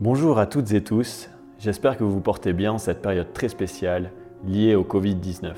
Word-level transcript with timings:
Bonjour 0.00 0.38
à 0.38 0.46
toutes 0.46 0.72
et 0.72 0.82
tous, 0.82 1.28
j'espère 1.58 1.98
que 1.98 2.04
vous 2.04 2.10
vous 2.10 2.22
portez 2.22 2.54
bien 2.54 2.72
en 2.72 2.78
cette 2.78 3.02
période 3.02 3.34
très 3.34 3.50
spéciale 3.50 4.12
liée 4.46 4.74
au 4.74 4.82
Covid-19. 4.82 5.52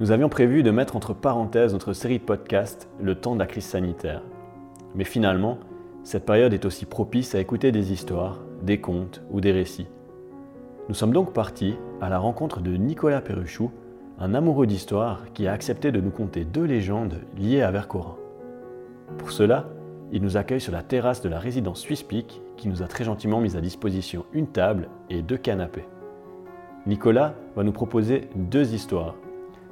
Nous 0.00 0.10
avions 0.10 0.28
prévu 0.28 0.64
de 0.64 0.72
mettre 0.72 0.96
entre 0.96 1.14
parenthèses 1.14 1.72
notre 1.72 1.92
série 1.92 2.18
de 2.18 2.24
podcasts 2.24 2.88
le 3.00 3.14
temps 3.14 3.34
de 3.34 3.38
la 3.38 3.46
crise 3.46 3.66
sanitaire. 3.66 4.22
Mais 4.96 5.04
finalement, 5.04 5.58
cette 6.02 6.26
période 6.26 6.54
est 6.54 6.64
aussi 6.64 6.86
propice 6.86 7.36
à 7.36 7.38
écouter 7.38 7.70
des 7.70 7.92
histoires, 7.92 8.40
des 8.62 8.80
contes 8.80 9.22
ou 9.30 9.40
des 9.40 9.52
récits. 9.52 9.86
Nous 10.88 10.96
sommes 10.96 11.12
donc 11.12 11.32
partis 11.32 11.76
à 12.00 12.08
la 12.08 12.18
rencontre 12.18 12.60
de 12.60 12.76
Nicolas 12.76 13.20
Perruchou, 13.20 13.70
un 14.18 14.34
amoureux 14.34 14.66
d'histoire 14.66 15.32
qui 15.34 15.46
a 15.46 15.52
accepté 15.52 15.92
de 15.92 16.00
nous 16.00 16.10
conter 16.10 16.44
deux 16.44 16.64
légendes 16.64 17.20
liées 17.38 17.62
à 17.62 17.70
Vercorin. 17.70 18.16
Pour 19.18 19.30
cela, 19.30 19.68
il 20.10 20.20
nous 20.20 20.36
accueille 20.36 20.60
sur 20.60 20.72
la 20.72 20.82
terrasse 20.82 21.22
de 21.22 21.28
la 21.28 21.38
résidence 21.38 21.82
Swiss 21.82 22.02
Peak 22.02 22.42
qui 22.56 22.68
nous 22.68 22.82
a 22.82 22.88
très 22.88 23.04
gentiment 23.04 23.40
mis 23.40 23.56
à 23.56 23.60
disposition 23.60 24.26
une 24.32 24.46
table 24.46 24.88
et 25.10 25.22
deux 25.22 25.36
canapés. 25.36 25.86
Nicolas 26.86 27.34
va 27.56 27.64
nous 27.64 27.72
proposer 27.72 28.28
deux 28.34 28.74
histoires. 28.74 29.14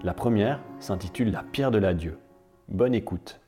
La 0.02 0.15
première 0.15 0.61
s'intitule 0.80 1.30
La 1.30 1.42
pierre 1.42 1.70
de 1.70 1.78
l'adieu. 1.78 2.19
Bonne 2.69 2.95
écoute. 2.95 3.41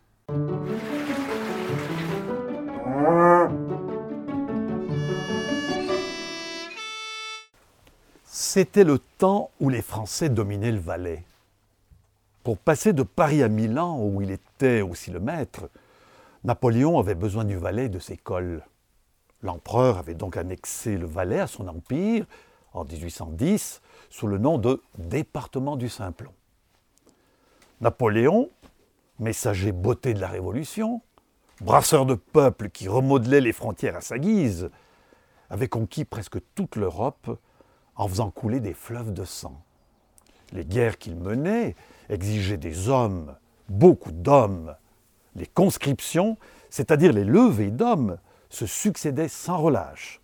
C'était 8.25 8.85
le 8.85 8.99
temps 9.19 9.51
où 9.61 9.69
les 9.69 9.83
Français 9.83 10.29
dominaient 10.29 10.73
le 10.73 10.79
Valais. 10.79 11.25
Pour 12.45 12.57
passer 12.57 12.93
de 12.93 13.03
Paris 13.03 13.43
à 13.43 13.49
Milan, 13.49 13.99
où 14.01 14.23
il 14.23 14.31
était 14.31 14.81
aussi 14.81 15.11
le 15.11 15.21
maître, 15.21 15.69
Napoléon 16.45 16.99
avait 16.99 17.17
besoin 17.17 17.45
du 17.45 17.57
Valais 17.57 17.87
et 17.87 17.89
de 17.89 17.99
ses 17.99 18.17
cols. 18.17 18.63
L'empereur 19.47 19.99
avait 19.99 20.15
donc 20.17 20.37
annexé 20.37 20.99
le 20.99 21.07
Valais 21.07 21.39
à 21.39 21.47
son 21.47 21.69
empire 21.69 22.27
en 22.73 22.85
1810 22.85 23.81
sous 24.11 24.27
le 24.27 24.39
nom 24.39 24.59
de 24.59 24.83
département 24.99 25.77
du 25.77 25.89
Simplon. 25.89 26.33
Napoléon, 27.81 28.51
messager 29.21 29.71
beauté 29.71 30.15
de 30.15 30.21
la 30.21 30.27
Révolution, 30.27 31.01
brasseur 31.61 32.07
de 32.07 32.15
peuple 32.15 32.71
qui 32.71 32.89
remodelait 32.89 33.41
les 33.41 33.53
frontières 33.53 33.95
à 33.95 34.01
sa 34.01 34.19
guise, 34.19 34.69
avait 35.49 35.69
conquis 35.69 36.05
presque 36.05 36.39
toute 36.57 36.75
l'Europe 36.75 37.39
en 37.95 38.09
faisant 38.09 38.33
couler 38.33 38.59
des 38.59 38.75
fleuves 38.75 39.13
de 39.13 39.25
sang. 39.25 39.63
Les 40.51 40.65
guerres 40.65 40.99
qu'il 40.99 41.15
menait 41.15 41.77
exigeaient 42.09 42.57
des 42.57 42.89
hommes, 42.89 43.37
beaucoup 43.69 44.11
d'hommes, 44.11 44.75
les 45.37 45.47
conscriptions, 45.47 46.37
c'est-à-dire 46.69 47.13
les 47.13 47.23
levées 47.23 47.71
d'hommes, 47.71 48.19
se 48.51 48.67
succédaient 48.67 49.29
sans 49.29 49.59
relâche. 49.59 50.21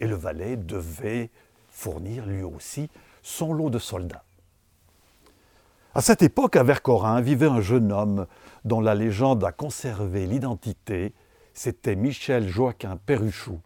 Et 0.00 0.06
le 0.06 0.14
Valais 0.14 0.56
devait 0.56 1.30
fournir 1.68 2.26
lui 2.26 2.42
aussi 2.42 2.88
son 3.22 3.52
lot 3.52 3.70
de 3.70 3.78
soldats. 3.78 4.24
À 5.94 6.02
cette 6.02 6.22
époque, 6.22 6.56
à 6.56 6.62
Vercorin 6.62 7.20
vivait 7.20 7.46
un 7.46 7.60
jeune 7.60 7.90
homme 7.90 8.26
dont 8.64 8.80
la 8.80 8.94
légende 8.94 9.42
a 9.44 9.52
conservé 9.52 10.26
l'identité. 10.26 11.14
C'était 11.54 11.96
Michel 11.96 12.48
Joaquin 12.48 12.98
Perruchou. 12.98 13.60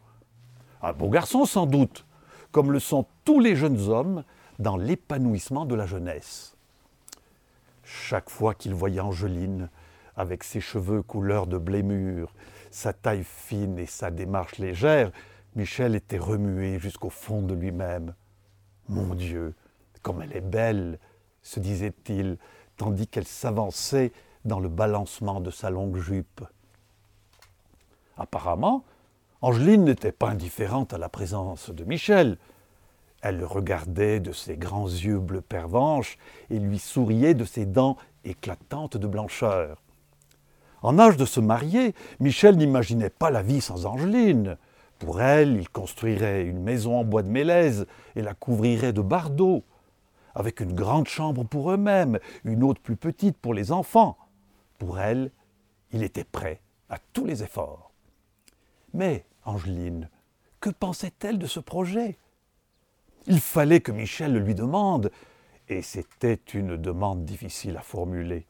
Un 0.83 0.93
beau 0.93 1.09
garçon 1.09 1.45
sans 1.45 1.67
doute, 1.67 2.07
comme 2.53 2.71
le 2.71 2.79
sont 2.79 3.07
tous 3.25 3.41
les 3.41 3.57
jeunes 3.57 3.89
hommes 3.89 4.23
dans 4.61 4.77
l'épanouissement 4.77 5.65
de 5.65 5.75
la 5.75 5.87
jeunesse. 5.87 6.55
Chaque 7.83 8.31
fois 8.31 8.55
qu'il 8.55 8.75
voyait 8.75 9.01
Angeline, 9.01 9.69
avec 10.17 10.45
ses 10.45 10.61
cheveux 10.61 11.03
couleur 11.03 11.47
de 11.47 11.59
blé 11.59 11.83
mûr, 11.83 12.33
sa 12.71 12.93
taille 12.93 13.25
fine 13.25 13.79
et 13.79 13.87
sa 13.87 14.11
démarche 14.11 14.59
légère, 14.59 15.11
Michel 15.57 15.95
était 15.95 16.19
remué 16.19 16.79
jusqu'au 16.79 17.11
fond 17.11 17.43
de 17.43 17.55
lui-même. 17.55 18.15
Mon 18.89 19.15
Dieu, 19.15 19.55
comme 20.03 20.23
elle 20.23 20.37
est 20.37 20.41
belle, 20.41 20.99
se 21.43 21.61
disait-il, 21.61 22.39
tandis 22.77 23.07
qu'elle 23.07 23.27
s'avançait 23.27 24.13
dans 24.45 24.61
le 24.61 24.69
balancement 24.69 25.41
de 25.41 25.51
sa 25.51 25.71
longue 25.71 25.99
jupe. 25.99 26.45
Apparemment, 28.17 28.85
Angeline 29.43 29.85
n'était 29.85 30.13
pas 30.13 30.31
indifférente 30.31 30.93
à 30.93 30.99
la 30.99 31.09
présence 31.09 31.71
de 31.71 31.85
Michel. 31.85 32.37
Elle 33.23 33.39
le 33.39 33.47
regardait 33.47 34.21
de 34.21 34.33
ses 34.33 34.57
grands 34.57 34.89
yeux 34.89 35.19
bleu 35.19 35.41
pervenche 35.41 36.19
et 36.51 36.59
lui 36.59 36.79
souriait 36.79 37.35
de 37.35 37.45
ses 37.45 37.67
dents 37.67 37.97
éclatantes 38.25 38.97
de 38.97 39.07
blancheur. 39.07 39.83
En 40.83 40.99
âge 40.99 41.17
de 41.17 41.25
se 41.25 41.41
marier, 41.41 41.95
Michel 42.21 42.57
n'imaginait 42.57 43.11
pas 43.11 43.31
la 43.31 43.43
vie 43.43 43.61
sans 43.61 43.87
Angeline. 43.87 44.57
Pour 44.99 45.21
elle, 45.21 45.57
il 45.57 45.69
construirait 45.69 46.45
une 46.45 46.63
maison 46.63 46.99
en 46.99 47.05
bois 47.05 47.23
de 47.23 47.29
mélèze 47.29 47.87
et 48.17 48.23
la 48.23 48.35
couvrirait 48.35 48.93
de 48.93 49.03
bardeaux, 49.03 49.63
avec 50.35 50.61
une 50.61 50.75
grande 50.75 51.09
chambre 51.09 51.45
pour 51.45 51.71
eux-mêmes, 51.71 52.19
une 52.45 52.63
autre 52.63 52.81
plus 52.81 52.97
petite 52.97 53.37
pour 53.37 53.55
les 53.55 53.73
enfants. 53.73 54.17
Pour 54.79 54.99
elle, 54.99 55.31
il 55.93 56.03
était 56.03 56.25
prêt 56.25 56.61
à 56.89 56.99
tous 57.13 57.25
les 57.25 57.43
efforts. 57.43 57.93
Mais 58.95 59.25
Angeline, 59.45 60.09
que 60.61 60.71
pensait-elle 60.71 61.39
de 61.39 61.47
ce 61.47 61.61
projet? 61.61 62.19
Il 63.27 63.41
fallait 63.41 63.81
que 63.81 63.93
Michel 63.93 64.33
le 64.33 64.41
lui 64.41 64.55
demande, 64.55 65.11
et 65.69 65.83
c'était 65.83 66.41
une 66.55 66.77
demande 66.77 67.25
difficile 67.25 67.77
à 67.77 67.83
formuler. 67.83 68.47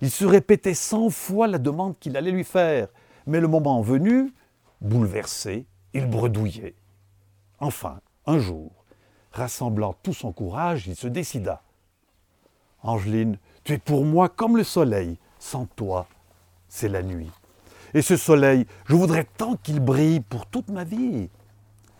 Il 0.00 0.10
se 0.10 0.24
répétait 0.24 0.74
cent 0.74 1.10
fois 1.10 1.46
la 1.46 1.58
demande 1.58 1.98
qu'il 1.98 2.16
allait 2.16 2.30
lui 2.30 2.44
faire, 2.44 2.88
mais 3.26 3.40
le 3.40 3.48
moment 3.48 3.80
venu, 3.80 4.32
bouleversé, 4.80 5.66
il 5.94 6.06
bredouillait. 6.06 6.74
Enfin, 7.58 8.00
un 8.26 8.38
jour, 8.38 8.70
rassemblant 9.32 9.94
tout 10.02 10.12
son 10.12 10.32
courage, 10.32 10.86
il 10.86 10.96
se 10.96 11.08
décida. 11.08 11.62
Angeline, 12.82 13.38
tu 13.64 13.72
es 13.72 13.78
pour 13.78 14.04
moi 14.04 14.28
comme 14.28 14.56
le 14.56 14.64
soleil, 14.64 15.18
sans 15.38 15.66
toi, 15.66 16.06
c'est 16.68 16.88
la 16.88 17.02
nuit. 17.02 17.30
Et 17.94 18.02
ce 18.02 18.16
soleil, 18.16 18.66
je 18.86 18.94
voudrais 18.94 19.24
tant 19.24 19.56
qu'il 19.56 19.80
brille 19.80 20.20
pour 20.20 20.46
toute 20.46 20.68
ma 20.68 20.84
vie. 20.84 21.30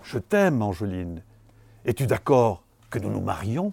Je 0.03 0.19
t'aime, 0.19 0.61
Angeline. 0.63 1.23
Es-tu 1.85 2.07
d'accord 2.07 2.63
que 2.91 2.99
nous 2.99 3.11
nous 3.11 3.21
marions? 3.21 3.73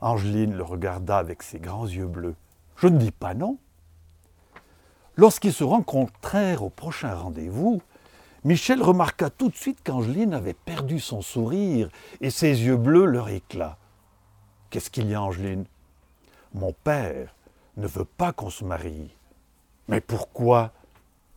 Angeline 0.00 0.54
le 0.54 0.62
regarda 0.62 1.18
avec 1.18 1.42
ses 1.42 1.58
grands 1.58 1.86
yeux 1.86 2.06
bleus. 2.06 2.36
Je 2.76 2.88
ne 2.88 2.98
dis 2.98 3.10
pas 3.10 3.34
non. 3.34 3.58
Lorsqu'ils 5.16 5.52
se 5.52 5.64
rencontrèrent 5.64 6.64
au 6.64 6.70
prochain 6.70 7.14
rendez-vous, 7.14 7.80
Michel 8.44 8.82
remarqua 8.82 9.30
tout 9.30 9.48
de 9.48 9.56
suite 9.56 9.82
qu'Angeline 9.82 10.34
avait 10.34 10.54
perdu 10.54 11.00
son 11.00 11.22
sourire 11.22 11.88
et 12.20 12.30
ses 12.30 12.64
yeux 12.64 12.76
bleus 12.76 13.06
leur 13.06 13.28
éclat. 13.28 13.78
Qu'est-ce 14.70 14.90
qu'il 14.90 15.08
y 15.08 15.14
a, 15.14 15.22
Angeline 15.22 15.64
Mon 16.52 16.72
père 16.72 17.34
ne 17.76 17.86
veut 17.86 18.04
pas 18.04 18.32
qu'on 18.32 18.50
se 18.50 18.64
marie. 18.64 19.14
Mais 19.88 20.00
pourquoi? 20.00 20.72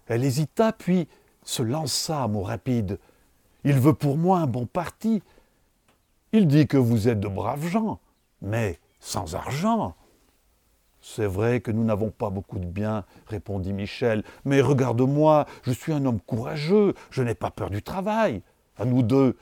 Elle 0.07 0.23
hésita, 0.23 0.73
puis 0.73 1.07
se 1.43 1.61
lança 1.61 2.23
à 2.23 2.27
mot 2.27 2.41
rapide. 2.41 2.99
Il 3.63 3.79
veut 3.79 3.93
pour 3.93 4.17
moi 4.17 4.39
un 4.39 4.47
bon 4.47 4.65
parti. 4.65 5.21
Il 6.33 6.47
dit 6.47 6.67
que 6.67 6.77
vous 6.77 7.07
êtes 7.07 7.19
de 7.19 7.27
braves 7.27 7.67
gens, 7.67 7.99
mais 8.41 8.79
sans 8.99 9.35
argent. 9.35 9.95
C'est 11.09 11.25
vrai 11.25 11.62
que 11.62 11.72
nous 11.72 11.85
n'avons 11.85 12.12
pas 12.12 12.29
beaucoup 12.29 12.59
de 12.59 12.66
biens, 12.66 13.06
répondit 13.28 13.72
Michel, 13.72 14.23
mais 14.44 14.59
regarde-moi, 14.59 15.45
je 15.63 15.72
suis 15.72 15.94
un 15.94 16.06
homme 16.06 16.19
courageux, 16.19 16.95
je 17.12 17.23
n'ai 17.23 17.34
pas 17.34 17.50
peur 17.50 17.69
du 17.69 17.81
travail. 17.81 18.41
À 18.75 18.84
nous 18.84 19.03
deux, 19.03 19.38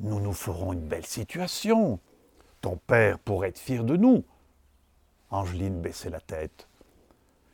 nous 0.00 0.20
nous 0.20 0.32
ferons 0.32 0.72
une 0.72 0.80
belle 0.80 1.06
situation. 1.06 2.00
Ton 2.60 2.76
père 2.88 3.20
pourrait 3.20 3.50
être 3.50 3.58
fier 3.58 3.84
de 3.84 3.96
nous. 3.96 4.24
Angeline 5.30 5.80
baissait 5.80 6.10
la 6.10 6.20
tête. 6.20 6.66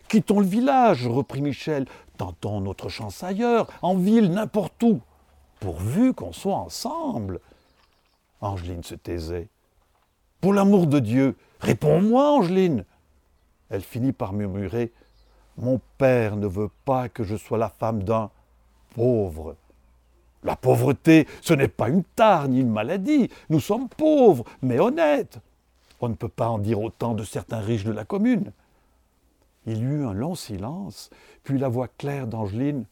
Quittons 0.08 0.40
le 0.40 0.46
village, 0.46 1.06
reprit 1.06 1.42
Michel, 1.42 1.84
tentons 2.16 2.62
notre 2.62 2.88
chance 2.88 3.22
ailleurs, 3.22 3.68
en 3.82 3.96
ville, 3.96 4.30
n'importe 4.30 4.82
où, 4.82 5.02
pourvu 5.60 6.14
qu'on 6.14 6.32
soit 6.32 6.56
ensemble. 6.56 7.40
Angeline 8.40 8.82
se 8.82 8.94
taisait. 8.94 9.50
Pour 10.40 10.54
l'amour 10.54 10.86
de 10.86 11.00
Dieu, 11.00 11.36
réponds-moi, 11.60 12.32
Angeline. 12.32 12.86
Elle 13.70 13.82
finit 13.82 14.12
par 14.12 14.32
murmurer 14.32 14.92
Mon 15.56 15.80
père 15.98 16.36
ne 16.36 16.46
veut 16.46 16.70
pas 16.84 17.08
que 17.08 17.24
je 17.24 17.36
sois 17.36 17.58
la 17.58 17.68
femme 17.68 18.02
d'un 18.02 18.30
pauvre. 18.94 19.56
La 20.42 20.56
pauvreté, 20.56 21.26
ce 21.40 21.54
n'est 21.54 21.68
pas 21.68 21.88
une 21.88 22.04
tare 22.04 22.48
ni 22.48 22.60
une 22.60 22.70
maladie. 22.70 23.30
Nous 23.48 23.60
sommes 23.60 23.88
pauvres, 23.88 24.44
mais 24.62 24.78
honnêtes. 24.78 25.40
On 26.00 26.08
ne 26.08 26.14
peut 26.14 26.28
pas 26.28 26.48
en 26.48 26.58
dire 26.58 26.80
autant 26.80 27.14
de 27.14 27.24
certains 27.24 27.60
riches 27.60 27.84
de 27.84 27.92
la 27.92 28.04
commune. 28.04 28.52
Il 29.66 29.78
y 29.78 29.82
eut 29.82 30.04
un 30.04 30.12
long 30.12 30.34
silence, 30.34 31.10
puis 31.42 31.58
la 31.58 31.68
voix 31.68 31.88
claire 31.88 32.26
d'Angeline 32.26 32.84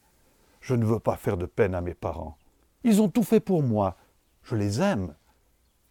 Je 0.59 0.75
ne 0.75 0.85
veux 0.85 0.99
pas 0.99 1.15
faire 1.15 1.37
de 1.37 1.45
peine 1.45 1.75
à 1.75 1.81
mes 1.81 1.93
parents. 1.93 2.37
Ils 2.83 3.01
ont 3.01 3.09
tout 3.09 3.23
fait 3.23 3.39
pour 3.39 3.63
moi. 3.63 3.95
Je 4.43 4.55
les 4.55 4.81
aime. 4.81 5.13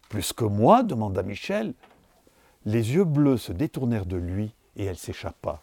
Plus 0.09 0.33
que 0.33 0.45
moi 0.45 0.83
demanda 0.83 1.23
Michel. 1.23 1.73
Les 2.65 2.93
yeux 2.93 3.03
bleus 3.03 3.37
se 3.37 3.51
détournèrent 3.51 4.05
de 4.05 4.17
lui 4.17 4.53
et 4.75 4.85
elle 4.85 4.97
s'échappa. 4.97 5.61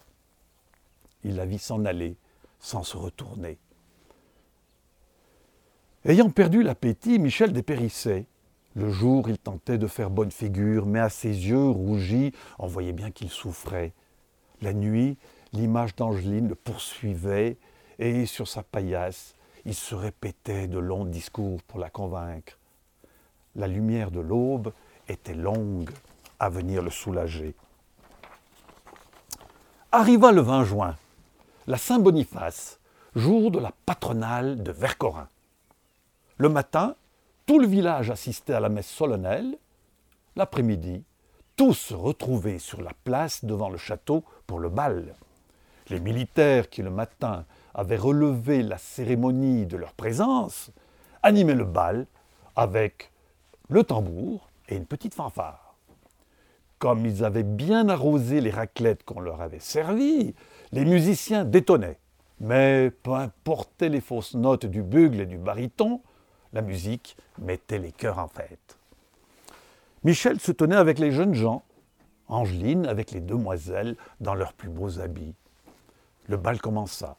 Il 1.23 1.35
la 1.35 1.45
vit 1.45 1.59
s'en 1.59 1.85
aller 1.85 2.15
sans 2.59 2.83
se 2.83 2.97
retourner. 2.97 3.57
Ayant 6.05 6.29
perdu 6.29 6.63
l'appétit, 6.63 7.19
Michel 7.19 7.53
dépérissait. 7.53 8.25
Le 8.75 8.89
jour, 8.89 9.29
il 9.29 9.37
tentait 9.37 9.77
de 9.77 9.87
faire 9.87 10.09
bonne 10.09 10.31
figure, 10.31 10.85
mais 10.85 10.99
à 10.99 11.09
ses 11.09 11.29
yeux 11.29 11.69
rougis, 11.69 12.33
on 12.57 12.67
voyait 12.67 12.91
bien 12.91 13.11
qu'il 13.11 13.29
souffrait. 13.29 13.93
La 14.61 14.73
nuit, 14.73 15.17
l'image 15.53 15.95
d'Angeline 15.95 16.47
le 16.49 16.55
poursuivait, 16.55 17.57
et 17.99 18.25
sur 18.25 18.47
sa 18.47 18.63
paillasse, 18.63 19.35
il 19.65 19.75
se 19.75 19.95
répétait 19.95 20.67
de 20.67 20.79
longs 20.79 21.05
discours 21.05 21.61
pour 21.63 21.79
la 21.79 21.89
convaincre. 21.89 22.57
La 23.55 23.67
lumière 23.67 24.11
de 24.11 24.19
l'aube 24.19 24.73
était 25.07 25.35
longue 25.35 25.91
à 26.39 26.49
venir 26.49 26.81
le 26.81 26.89
soulager. 26.89 27.55
Arriva 29.95 30.31
le 30.31 30.41
20 30.41 30.63
juin, 30.63 30.95
la 31.67 31.77
Saint-Boniface, 31.77 32.79
jour 33.15 33.51
de 33.51 33.59
la 33.59 33.71
patronale 33.85 34.63
de 34.63 34.71
Vercorin. 34.71 35.27
Le 36.37 36.49
matin, 36.49 36.95
tout 37.45 37.59
le 37.59 37.67
village 37.67 38.09
assistait 38.09 38.55
à 38.55 38.59
la 38.59 38.69
messe 38.69 38.89
solennelle. 38.89 39.55
L'après-midi, 40.35 41.03
tous 41.55 41.75
se 41.75 41.93
retrouvaient 41.93 42.57
sur 42.57 42.81
la 42.81 42.93
place 43.03 43.45
devant 43.45 43.69
le 43.69 43.77
château 43.77 44.23
pour 44.47 44.57
le 44.57 44.69
bal. 44.69 45.13
Les 45.89 45.99
militaires 45.99 46.71
qui 46.71 46.81
le 46.81 46.89
matin 46.89 47.45
avaient 47.75 47.95
relevé 47.95 48.63
la 48.63 48.79
cérémonie 48.79 49.67
de 49.67 49.77
leur 49.77 49.93
présence 49.93 50.71
animaient 51.21 51.53
le 51.53 51.65
bal 51.65 52.07
avec 52.55 53.11
le 53.69 53.83
tambour 53.83 54.49
et 54.69 54.75
une 54.75 54.87
petite 54.87 55.13
fanfare. 55.13 55.62
Comme 56.83 57.05
ils 57.05 57.23
avaient 57.23 57.43
bien 57.43 57.87
arrosé 57.87 58.41
les 58.41 58.49
raclettes 58.49 59.05
qu'on 59.05 59.21
leur 59.21 59.39
avait 59.39 59.61
servies, 59.61 60.35
les 60.73 60.83
musiciens 60.83 61.45
détonnaient. 61.45 61.97
Mais 62.41 62.91
peu 62.91 63.13
importaient 63.13 63.87
les 63.87 64.01
fausses 64.01 64.33
notes 64.33 64.65
du 64.65 64.83
bugle 64.83 65.21
et 65.21 65.25
du 65.25 65.37
baryton, 65.37 66.01
la 66.51 66.61
musique 66.61 67.15
mettait 67.39 67.79
les 67.79 67.93
cœurs 67.93 68.19
en 68.19 68.27
fête. 68.27 68.77
Michel 70.03 70.41
se 70.41 70.51
tenait 70.51 70.75
avec 70.75 70.99
les 70.99 71.13
jeunes 71.13 71.35
gens, 71.35 71.63
Angeline 72.27 72.85
avec 72.85 73.11
les 73.11 73.21
demoiselles 73.21 73.95
dans 74.19 74.35
leurs 74.35 74.51
plus 74.51 74.67
beaux 74.67 74.99
habits. 74.99 75.35
Le 76.27 76.35
bal 76.35 76.59
commença. 76.59 77.15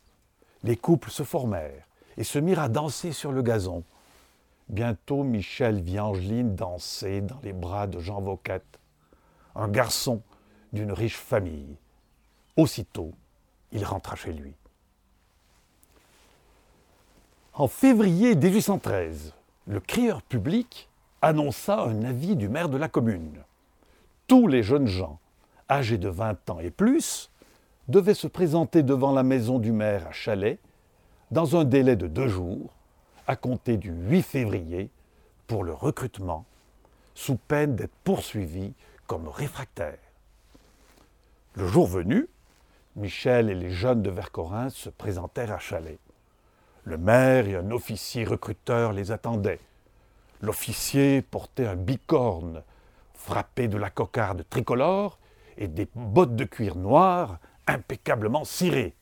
Les 0.63 0.77
couples 0.77 1.09
se 1.09 1.23
formèrent 1.23 1.89
et 2.19 2.25
se 2.25 2.39
mirent 2.39 2.61
à 2.61 2.69
danser 2.69 3.13
sur 3.13 3.33
le 3.33 3.41
gazon. 3.41 3.83
Bientôt, 4.69 5.23
Michel 5.23 5.81
vit 5.81 6.01
Angeline 6.01 6.55
danser 6.55 7.23
dans 7.23 7.41
les 7.43 7.55
bras 7.55 7.87
de 7.87 7.99
Jean 7.99 8.21
Vocat, 8.21 8.61
un 9.55 9.69
garçon 9.69 10.23
d'une 10.73 10.93
riche 10.93 11.17
famille. 11.17 11.77
Aussitôt, 12.57 13.13
il 13.73 13.85
rentra 13.85 14.17
chez 14.17 14.33
lui. 14.33 14.55
En 17.53 17.69
février 17.69 18.35
1813, 18.35 19.33
le 19.67 19.81
crieur 19.81 20.23
public 20.23 20.89
annonça 21.23 21.83
un 21.83 22.03
avis 22.03 22.37
du 22.37 22.49
maire 22.49 22.69
de 22.69 22.77
la 22.77 22.89
commune. 22.89 23.43
Tous 24.27 24.47
les 24.47 24.63
jeunes 24.63 24.89
gens, 24.89 25.19
âgés 25.71 25.99
de 25.99 26.09
20 26.09 26.51
ans 26.51 26.59
et 26.59 26.71
plus, 26.71 27.31
devaient 27.89 28.15
se 28.15 28.27
présenter 28.27 28.83
devant 28.83 29.13
la 29.13 29.23
maison 29.23 29.59
du 29.59 29.73
maire 29.73 30.07
à 30.09 30.13
Chalais 30.13 30.59
dans 31.31 31.57
un 31.57 31.65
délai 31.65 31.97
de 31.97 32.07
deux 32.07 32.29
jours, 32.29 32.75
à 33.27 33.37
compter 33.37 33.77
du 33.77 33.91
8 33.91 34.23
février, 34.23 34.91
pour 35.47 35.65
le 35.65 35.73
recrutement, 35.73 36.45
sous 37.15 37.37
peine 37.37 37.77
d'être 37.77 37.95
poursuivis 38.03 38.73
comme 39.07 39.29
réfractaires. 39.29 39.99
Le 41.55 41.67
jour 41.67 41.87
venu, 41.87 42.29
Michel 42.97 43.51
et 43.51 43.55
les 43.55 43.71
jeunes 43.71 44.03
de 44.03 44.11
Vercorin 44.11 44.71
se 44.71 44.89
présentèrent 44.89 45.53
à 45.53 45.59
Chalais. 45.59 45.99
Le 46.85 46.99
maire 46.99 47.49
et 47.49 47.57
un 47.57 47.71
officier 47.71 48.25
recruteur 48.25 48.93
les 48.93 49.11
attendaient. 49.11 49.61
L'officier 50.43 51.23
portait 51.23 51.67
un 51.67 51.77
bicorne 51.77 52.63
frappé 53.15 53.69
de 53.69 53.79
la 53.79 53.89
cocarde 53.89 54.45
tricolore 54.51 55.19
et 55.57 55.69
des 55.69 55.89
bottes 55.95 56.37
de 56.37 56.45
cuir 56.45 56.77
noir 56.77 57.39
impeccablement 57.67 58.45
cirées. 58.45 58.95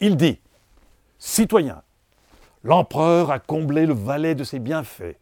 Il 0.00 0.16
dit 0.16 0.40
Citoyens, 1.18 1.82
l'empereur 2.64 3.30
a 3.30 3.38
comblé 3.38 3.86
le 3.86 3.94
valet 3.94 4.34
de 4.34 4.42
ses 4.42 4.58
bienfaits. 4.58 5.19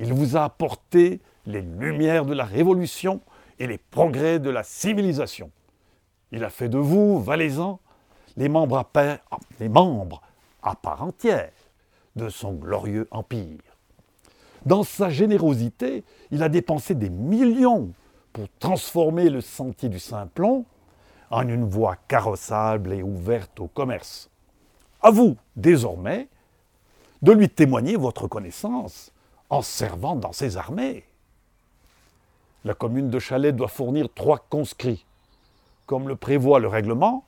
Il 0.00 0.14
vous 0.14 0.36
a 0.36 0.44
apporté 0.44 1.20
les 1.44 1.60
lumières 1.60 2.24
de 2.24 2.32
la 2.32 2.44
révolution 2.44 3.20
et 3.58 3.66
les 3.66 3.76
progrès 3.76 4.38
de 4.38 4.48
la 4.48 4.62
civilisation. 4.62 5.50
Il 6.32 6.42
a 6.42 6.48
fait 6.48 6.70
de 6.70 6.78
vous, 6.78 7.20
valaisans, 7.20 7.80
les 8.38 8.48
membres 8.48 8.78
à, 8.78 9.18
les 9.60 9.68
membres 9.68 10.22
à 10.62 10.74
part 10.74 11.02
entière 11.02 11.52
de 12.16 12.30
son 12.30 12.54
glorieux 12.54 13.08
empire. 13.10 13.58
Dans 14.64 14.84
sa 14.84 15.10
générosité, 15.10 16.02
il 16.30 16.42
a 16.42 16.48
dépensé 16.48 16.94
des 16.94 17.10
millions 17.10 17.92
pour 18.32 18.46
transformer 18.58 19.28
le 19.28 19.42
sentier 19.42 19.90
du 19.90 19.98
Simplon 19.98 20.64
en 21.30 21.46
une 21.46 21.68
voie 21.68 21.96
carrossable 22.08 22.94
et 22.94 23.02
ouverte 23.02 23.60
au 23.60 23.68
commerce. 23.68 24.30
À 25.02 25.10
vous, 25.10 25.36
désormais, 25.56 26.28
de 27.20 27.32
lui 27.32 27.50
témoigner 27.50 27.96
votre 27.96 28.28
connaissance 28.28 29.12
en 29.50 29.62
servant 29.62 30.16
dans 30.16 30.32
ses 30.32 30.56
armées. 30.56 31.04
La 32.64 32.74
commune 32.74 33.10
de 33.10 33.18
Chalais 33.18 33.52
doit 33.52 33.68
fournir 33.68 34.08
trois 34.14 34.38
conscrits. 34.38 35.04
Comme 35.86 36.08
le 36.08 36.16
prévoit 36.16 36.60
le 36.60 36.68
règlement, 36.68 37.24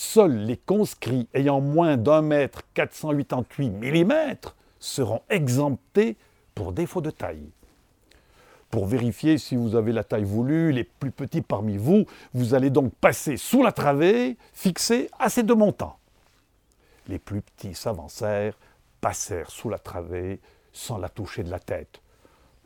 Seuls 0.00 0.44
les 0.44 0.56
conscrits 0.56 1.26
ayant 1.34 1.60
moins 1.60 1.96
d'un 1.96 2.22
mètre 2.22 2.62
488 2.74 3.70
mm 3.70 4.36
seront 4.78 5.22
exemptés 5.28 6.16
pour 6.54 6.72
défaut 6.72 7.00
de 7.00 7.10
taille. 7.10 7.50
Pour 8.70 8.86
vérifier 8.86 9.38
si 9.38 9.56
vous 9.56 9.74
avez 9.74 9.90
la 9.90 10.04
taille 10.04 10.22
voulue, 10.22 10.70
les 10.70 10.84
plus 10.84 11.10
petits 11.10 11.40
parmi 11.42 11.76
vous, 11.76 12.04
vous 12.32 12.54
allez 12.54 12.70
donc 12.70 12.94
passer 13.00 13.36
sous 13.36 13.64
la 13.64 13.72
travée 13.72 14.36
fixée 14.52 15.10
à 15.18 15.28
ces 15.28 15.42
deux 15.42 15.56
montants. 15.56 15.98
Les 17.08 17.18
plus 17.18 17.40
petits 17.40 17.74
s'avancèrent, 17.74 18.56
passèrent 19.00 19.50
sous 19.50 19.68
la 19.68 19.80
travée 19.80 20.38
sans 20.72 20.98
la 20.98 21.08
toucher 21.08 21.42
de 21.42 21.50
la 21.50 21.58
tête. 21.58 22.00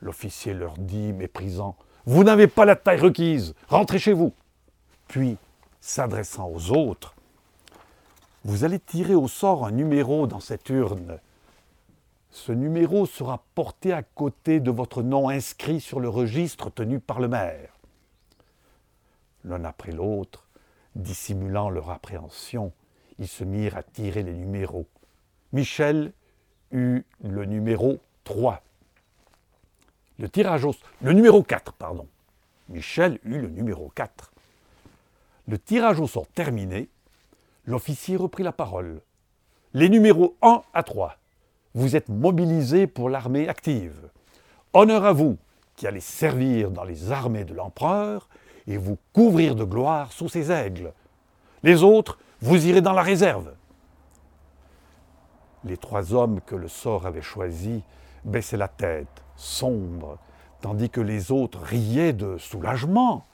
L'officier 0.00 0.54
leur 0.54 0.74
dit, 0.78 1.12
méprisant, 1.12 1.76
Vous 2.06 2.24
n'avez 2.24 2.48
pas 2.48 2.64
la 2.64 2.76
taille 2.76 3.00
requise, 3.00 3.54
rentrez 3.68 3.98
chez 3.98 4.12
vous. 4.12 4.32
Puis, 5.08 5.36
s'adressant 5.80 6.48
aux 6.48 6.70
autres, 6.72 7.14
vous 8.44 8.64
allez 8.64 8.80
tirer 8.80 9.14
au 9.14 9.28
sort 9.28 9.64
un 9.64 9.70
numéro 9.70 10.26
dans 10.26 10.40
cette 10.40 10.68
urne. 10.68 11.20
Ce 12.30 12.50
numéro 12.50 13.06
sera 13.06 13.44
porté 13.54 13.92
à 13.92 14.02
côté 14.02 14.58
de 14.58 14.70
votre 14.70 15.02
nom 15.02 15.28
inscrit 15.28 15.80
sur 15.80 16.00
le 16.00 16.08
registre 16.08 16.70
tenu 16.70 16.98
par 16.98 17.20
le 17.20 17.28
maire. 17.28 17.78
L'un 19.44 19.64
après 19.64 19.92
l'autre, 19.92 20.46
dissimulant 20.96 21.70
leur 21.70 21.90
appréhension, 21.90 22.72
ils 23.18 23.28
se 23.28 23.44
mirent 23.44 23.76
à 23.76 23.82
tirer 23.82 24.22
les 24.22 24.34
numéros. 24.34 24.86
Michel 25.52 26.12
le 26.72 27.44
numéro 27.44 27.98
3. 28.24 28.62
Le 30.18 30.28
tirage 30.28 30.64
au 30.64 30.74
le 31.00 31.12
numéro 31.12 31.42
4, 31.42 31.72
pardon. 31.74 32.06
Michel 32.68 33.18
eut 33.24 33.40
le 33.40 33.48
numéro 33.48 33.90
4. 33.94 34.32
Le 35.48 35.58
tirage 35.58 36.00
au 36.00 36.06
sort 36.06 36.28
terminé, 36.28 36.88
L'officier 37.64 38.16
reprit 38.16 38.42
la 38.42 38.50
parole. 38.50 39.00
Les 39.72 39.88
numéros 39.88 40.34
1 40.42 40.62
à 40.74 40.82
3, 40.82 41.16
vous 41.74 41.94
êtes 41.94 42.08
mobilisés 42.08 42.88
pour 42.88 43.08
l'armée 43.08 43.48
active. 43.48 44.10
Honneur 44.72 45.04
à 45.04 45.12
vous 45.12 45.38
qui 45.76 45.86
allez 45.86 46.00
servir 46.00 46.72
dans 46.72 46.82
les 46.82 47.12
armées 47.12 47.44
de 47.44 47.54
l'empereur 47.54 48.28
et 48.66 48.76
vous 48.76 48.98
couvrir 49.12 49.54
de 49.54 49.62
gloire 49.62 50.12
sous 50.12 50.28
ses 50.28 50.50
aigles. 50.50 50.92
Les 51.62 51.84
autres, 51.84 52.18
vous 52.40 52.66
irez 52.66 52.80
dans 52.80 52.92
la 52.92 53.02
réserve. 53.02 53.52
Les 55.64 55.76
trois 55.76 56.12
hommes 56.12 56.40
que 56.40 56.56
le 56.56 56.68
sort 56.68 57.06
avait 57.06 57.22
choisis 57.22 57.80
baissaient 58.24 58.56
la 58.56 58.68
tête, 58.68 59.22
sombres, 59.36 60.18
tandis 60.60 60.90
que 60.90 61.00
les 61.00 61.32
autres 61.32 61.60
riaient 61.60 62.12
de 62.12 62.38
soulagement. 62.38 63.24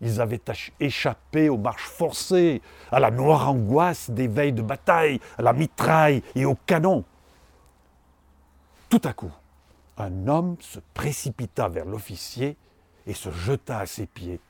Ils 0.00 0.20
avaient 0.20 0.40
échappé 0.78 1.48
aux 1.48 1.58
marches 1.58 1.88
forcées, 1.88 2.62
à 2.92 3.00
la 3.00 3.10
noire 3.10 3.48
angoisse 3.48 4.10
des 4.10 4.28
veilles 4.28 4.52
de 4.52 4.62
bataille, 4.62 5.20
à 5.36 5.42
la 5.42 5.52
mitraille 5.52 6.22
et 6.34 6.44
au 6.44 6.54
canon. 6.54 7.04
Tout 8.88 9.02
à 9.04 9.12
coup, 9.12 9.32
un 9.96 10.28
homme 10.28 10.56
se 10.60 10.78
précipita 10.94 11.68
vers 11.68 11.84
l'officier 11.84 12.56
et 13.06 13.14
se 13.14 13.30
jeta 13.30 13.80
à 13.80 13.86
ses 13.86 14.06
pieds. 14.06 14.40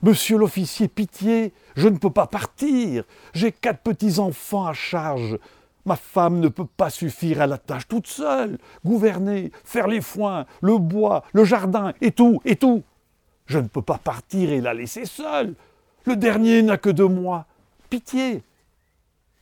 Monsieur 0.00 0.38
l'officier, 0.38 0.86
pitié, 0.86 1.52
je 1.74 1.88
ne 1.88 1.98
peux 1.98 2.10
pas 2.10 2.28
partir. 2.28 3.02
J'ai 3.32 3.50
quatre 3.50 3.80
petits-enfants 3.80 4.66
à 4.66 4.72
charge. 4.72 5.38
Ma 5.84 5.96
femme 5.96 6.40
ne 6.40 6.48
peut 6.48 6.66
pas 6.66 6.90
suffire 6.90 7.40
à 7.40 7.46
la 7.46 7.58
tâche 7.58 7.88
toute 7.88 8.06
seule. 8.06 8.58
Gouverner, 8.84 9.52
faire 9.64 9.86
les 9.86 10.00
foins, 10.00 10.46
le 10.60 10.78
bois, 10.78 11.24
le 11.32 11.44
jardin, 11.44 11.92
et 12.00 12.12
tout, 12.12 12.40
et 12.44 12.56
tout. 12.56 12.82
Je 13.46 13.58
ne 13.58 13.68
peux 13.68 13.82
pas 13.82 13.98
partir 13.98 14.50
et 14.50 14.60
la 14.60 14.74
laisser 14.74 15.06
seule. 15.06 15.54
Le 16.04 16.16
dernier 16.16 16.62
n'a 16.62 16.76
que 16.76 16.90
deux 16.90 17.08
mois. 17.08 17.46
Pitié. 17.88 18.42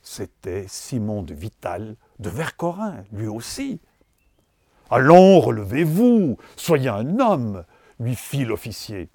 C'était 0.01 0.65
Simon 0.69 1.21
de 1.21 1.33
Vital 1.33 1.95
de 2.19 2.29
Vercorin, 2.29 3.03
lui 3.11 3.27
aussi. 3.27 3.79
Allons, 4.89 5.41
relevez-vous, 5.41 6.37
soyez 6.55 6.87
un 6.87 7.19
homme, 7.19 7.65
lui 7.99 8.15
fit 8.15 8.45
l'officier. 8.45 9.09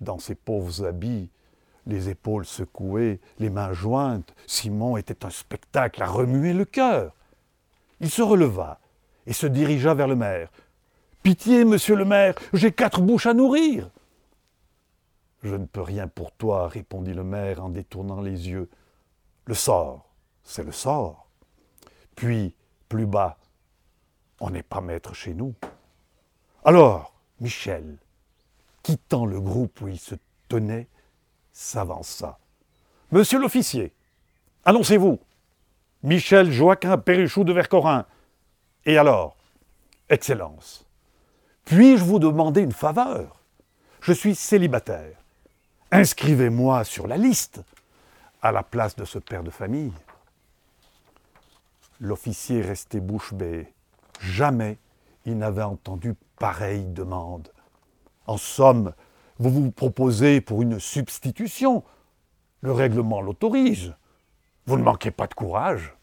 Dans 0.00 0.18
ses 0.18 0.34
pauvres 0.34 0.84
habits, 0.84 1.30
les 1.88 2.10
épaules 2.10 2.44
secouées, 2.44 3.18
les 3.38 3.50
mains 3.50 3.72
jointes, 3.72 4.34
Simon 4.46 4.96
était 4.98 5.24
un 5.24 5.30
spectacle 5.30 6.02
à 6.02 6.06
remuer 6.06 6.52
le 6.52 6.66
cœur. 6.66 7.12
Il 8.00 8.10
se 8.10 8.22
releva 8.22 8.78
et 9.26 9.32
se 9.32 9.46
dirigea 9.46 9.94
vers 9.94 10.06
le 10.06 10.14
maire. 10.14 10.50
Pitié, 11.22 11.64
monsieur 11.64 11.96
le 11.96 12.04
maire, 12.04 12.34
j'ai 12.52 12.72
quatre 12.72 13.00
bouches 13.00 13.26
à 13.26 13.34
nourrir. 13.34 13.90
Je 15.42 15.54
ne 15.54 15.64
peux 15.64 15.80
rien 15.80 16.08
pour 16.08 16.30
toi, 16.32 16.68
répondit 16.68 17.14
le 17.14 17.24
maire 17.24 17.64
en 17.64 17.70
détournant 17.70 18.20
les 18.20 18.48
yeux. 18.48 18.68
Le 19.46 19.54
sort, 19.54 20.10
c'est 20.44 20.64
le 20.64 20.72
sort. 20.72 21.26
Puis, 22.14 22.54
plus 22.88 23.06
bas, 23.06 23.38
on 24.40 24.50
n'est 24.50 24.62
pas 24.62 24.80
maître 24.80 25.14
chez 25.14 25.32
nous. 25.32 25.54
Alors, 26.64 27.14
Michel, 27.40 27.96
quittant 28.82 29.24
le 29.24 29.40
groupe 29.40 29.80
où 29.80 29.88
il 29.88 29.98
se 29.98 30.16
tenait, 30.48 30.88
s'avança. 31.58 32.38
Monsieur 33.10 33.40
l'officier, 33.40 33.92
annoncez-vous. 34.64 35.18
Michel 36.04 36.52
Joaquin 36.52 36.96
Perruchou 36.98 37.42
de 37.42 37.52
Vercorin. 37.52 38.06
Et 38.86 38.96
alors 38.96 39.36
Excellence, 40.08 40.86
puis-je 41.64 42.04
vous 42.04 42.20
demander 42.20 42.60
une 42.60 42.72
faveur? 42.72 43.40
Je 44.00 44.12
suis 44.12 44.36
célibataire. 44.36 45.16
Inscrivez-moi 45.90 46.84
sur 46.84 47.08
la 47.08 47.16
liste 47.16 47.60
à 48.40 48.52
la 48.52 48.62
place 48.62 48.94
de 48.94 49.04
ce 49.04 49.18
père 49.18 49.42
de 49.42 49.50
famille. 49.50 49.92
L'officier 51.98 52.62
restait 52.62 53.00
bouche 53.00 53.34
bée. 53.34 53.66
Jamais 54.20 54.78
il 55.26 55.36
n'avait 55.36 55.62
entendu 55.62 56.14
pareille 56.38 56.86
demande. 56.86 57.50
En 58.28 58.36
somme, 58.36 58.94
vous 59.38 59.50
vous 59.50 59.70
proposez 59.70 60.40
pour 60.40 60.62
une 60.62 60.80
substitution. 60.80 61.84
Le 62.60 62.72
règlement 62.72 63.20
l'autorise. 63.20 63.94
Vous 64.66 64.76
ne 64.76 64.82
manquez 64.82 65.10
pas 65.10 65.26
de 65.26 65.34
courage. 65.34 65.94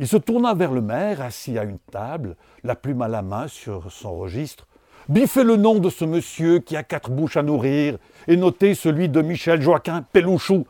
Il 0.00 0.08
se 0.08 0.16
tourna 0.16 0.54
vers 0.54 0.72
le 0.72 0.80
maire, 0.80 1.20
assis 1.20 1.58
à 1.58 1.64
une 1.64 1.78
table, 1.78 2.36
la 2.62 2.76
plume 2.76 3.02
à 3.02 3.08
la 3.08 3.22
main 3.22 3.48
sur 3.48 3.90
son 3.92 4.16
registre. 4.16 4.66
Biffez 5.08 5.42
le 5.42 5.56
nom 5.56 5.78
de 5.78 5.90
ce 5.90 6.04
monsieur 6.04 6.60
qui 6.60 6.76
a 6.76 6.82
quatre 6.82 7.10
bouches 7.10 7.36
à 7.36 7.42
nourrir 7.42 7.98
et 8.26 8.36
notez 8.36 8.74
celui 8.74 9.08
de 9.08 9.22
Michel 9.22 9.60
Joaquin 9.60 10.02
Pelouchou. 10.02 10.66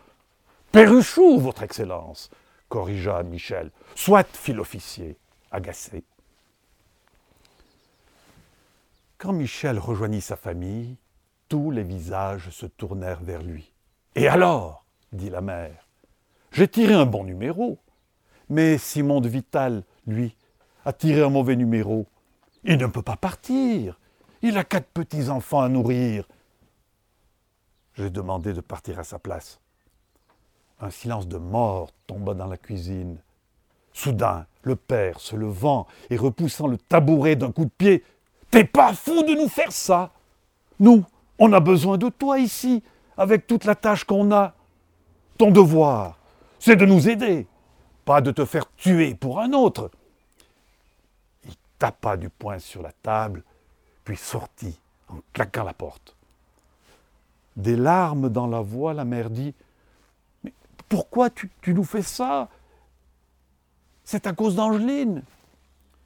Perruchou, 0.72 1.38
votre 1.38 1.62
Excellence, 1.62 2.30
corrigea 2.68 3.22
Michel. 3.22 3.70
Soit, 3.94 4.28
fit 4.36 4.52
l'officier, 4.52 5.16
agacé. 5.50 6.04
Quand 9.18 9.32
Michel 9.32 9.78
rejoignit 9.78 10.20
sa 10.20 10.36
famille, 10.36 10.96
tous 11.48 11.70
les 11.70 11.82
visages 11.82 12.50
se 12.50 12.66
tournèrent 12.66 13.22
vers 13.22 13.42
lui. 13.42 13.72
Et 14.14 14.28
alors? 14.28 14.84
dit 15.12 15.30
la 15.30 15.40
mère. 15.40 15.86
J'ai 16.52 16.68
tiré 16.68 16.94
un 16.94 17.06
bon 17.06 17.24
numéro. 17.24 17.78
Mais 18.50 18.78
Simon 18.78 19.20
de 19.20 19.28
Vital, 19.28 19.84
lui, 20.06 20.36
a 20.84 20.92
tiré 20.92 21.22
un 21.22 21.30
mauvais 21.30 21.56
numéro. 21.56 22.06
Il 22.64 22.76
ne 22.76 22.86
peut 22.86 23.02
pas 23.02 23.16
partir. 23.16 23.98
Il 24.42 24.56
a 24.56 24.64
quatre 24.64 24.88
petits-enfants 24.88 25.60
à 25.60 25.68
nourrir. 25.68 26.26
J'ai 27.94 28.10
demandé 28.10 28.52
de 28.52 28.60
partir 28.60 28.98
à 28.98 29.04
sa 29.04 29.18
place. 29.18 29.60
Un 30.80 30.90
silence 30.90 31.26
de 31.26 31.38
mort 31.38 31.90
tomba 32.06 32.34
dans 32.34 32.46
la 32.46 32.56
cuisine. 32.56 33.18
Soudain, 33.92 34.46
le 34.62 34.76
père, 34.76 35.18
se 35.18 35.34
levant 35.34 35.86
et 36.08 36.16
repoussant 36.16 36.68
le 36.68 36.78
tabouret 36.78 37.36
d'un 37.36 37.50
coup 37.50 37.64
de 37.64 37.70
pied, 37.70 38.04
T'es 38.50 38.64
pas 38.64 38.94
fou 38.94 39.22
de 39.24 39.34
nous 39.34 39.48
faire 39.48 39.72
ça 39.72 40.12
Nous, 40.80 41.04
on 41.38 41.52
a 41.52 41.60
besoin 41.60 41.98
de 41.98 42.08
toi 42.08 42.38
ici, 42.38 42.82
avec 43.16 43.46
toute 43.46 43.64
la 43.64 43.74
tâche 43.74 44.04
qu'on 44.04 44.32
a. 44.32 44.54
Ton 45.36 45.50
devoir, 45.50 46.18
c'est 46.58 46.76
de 46.76 46.84
nous 46.84 47.08
aider, 47.08 47.46
pas 48.04 48.20
de 48.20 48.30
te 48.30 48.44
faire 48.44 48.70
tuer 48.76 49.14
pour 49.14 49.40
un 49.40 49.52
autre. 49.52 49.90
Il 51.44 51.54
tapa 51.78 52.16
du 52.16 52.28
poing 52.28 52.58
sur 52.58 52.82
la 52.82 52.92
table, 52.92 53.44
puis 54.04 54.16
sortit 54.16 54.78
en 55.08 55.16
claquant 55.32 55.64
la 55.64 55.74
porte. 55.74 56.16
Des 57.56 57.76
larmes 57.76 58.28
dans 58.28 58.46
la 58.46 58.60
voix, 58.60 58.94
la 58.94 59.04
mère 59.04 59.30
dit 59.30 59.54
Mais 60.42 60.52
pourquoi 60.88 61.30
tu, 61.30 61.50
tu 61.60 61.72
nous 61.74 61.84
fais 61.84 62.02
ça? 62.02 62.48
C'est 64.04 64.26
à 64.26 64.32
cause 64.32 64.56
d'Angeline. 64.56 65.22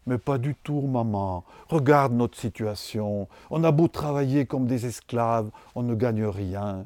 Mais 0.06 0.18
pas 0.18 0.38
du 0.38 0.54
tout, 0.54 0.80
maman. 0.80 1.44
Regarde 1.68 2.12
notre 2.12 2.38
situation. 2.38 3.28
On 3.50 3.62
a 3.64 3.70
beau 3.70 3.88
travailler 3.88 4.46
comme 4.46 4.66
des 4.66 4.86
esclaves, 4.86 5.50
on 5.74 5.82
ne 5.82 5.94
gagne 5.94 6.26
rien. 6.26 6.84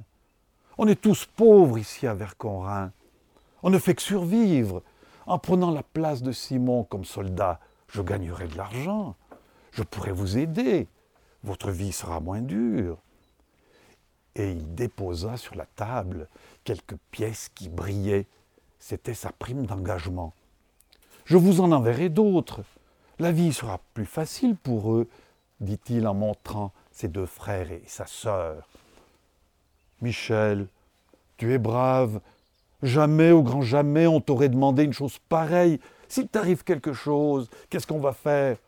On 0.79 0.87
est 0.87 1.01
tous 1.01 1.25
pauvres 1.25 1.79
ici 1.79 2.07
à 2.07 2.15
Verconrin. 2.15 2.93
On 3.63 3.71
ne 3.71 3.79
fait 3.79 3.95
que 3.95 4.03
survivre. 4.03 4.83
En 5.27 5.39
prenant 5.39 5.71
la 5.71 5.83
place 5.83 6.23
de 6.23 6.31
Simon 6.33 6.85
comme 6.85 7.05
soldat, 7.05 7.59
je 7.89 8.03
gagnerai 8.03 8.49
de 8.49 8.57
l'argent. 8.57 9.17
Je 9.73 9.83
pourrai 9.83 10.13
vous 10.13 10.37
aider. 10.37 10.87
Votre 11.43 11.71
vie 11.71 11.93
sera 11.93 12.21
moins 12.21 12.43
dure. 12.43 12.99
Et 14.35 14.53
il 14.53 14.75
déposa 14.75 15.39
sur 15.39 15.55
la 15.55 15.65
table 15.65 16.29
quelques 16.65 16.97
pièces 17.11 17.49
qui 17.55 17.71
brillaient. 17.71 18.27
C'était 18.79 19.15
sa 19.15 19.33
prime 19.33 19.65
d'engagement. 19.65 20.35
Je 21.25 21.39
vous 21.39 21.61
en 21.61 21.73
enverrai 21.73 22.11
d'autres. 22.11 22.61
La 23.19 23.33
vie 23.33 23.53
sera 23.53 23.81
plus 23.95 24.05
facile 24.05 24.57
pour 24.57 24.93
eux, 24.93 25.09
dit-il 25.61 26.07
en 26.07 26.15
montrant 26.15 26.73
ses 26.91 27.09
deux 27.09 27.27
frères 27.27 27.71
et 27.71 27.83
sa 27.87 28.07
sœur. 28.07 28.69
Michel, 30.03 30.67
tu 31.39 31.55
es 31.55 31.59
brave. 31.59 32.21
Jamais, 32.83 33.31
au 33.31 33.43
grand 33.43 33.63
jamais, 33.63 34.07
on 34.07 34.21
t'aurait 34.21 34.51
demandé 34.51 34.85
une 34.85 34.93
chose 34.93 35.19
pareille. 35.31 35.81
S'il 36.09 36.29
t'arrive 36.29 36.63
quelque 36.63 36.93
chose, 36.93 37.49
qu'est-ce 37.71 37.87
qu'on 37.87 38.01
va 38.01 38.13
faire? 38.13 38.59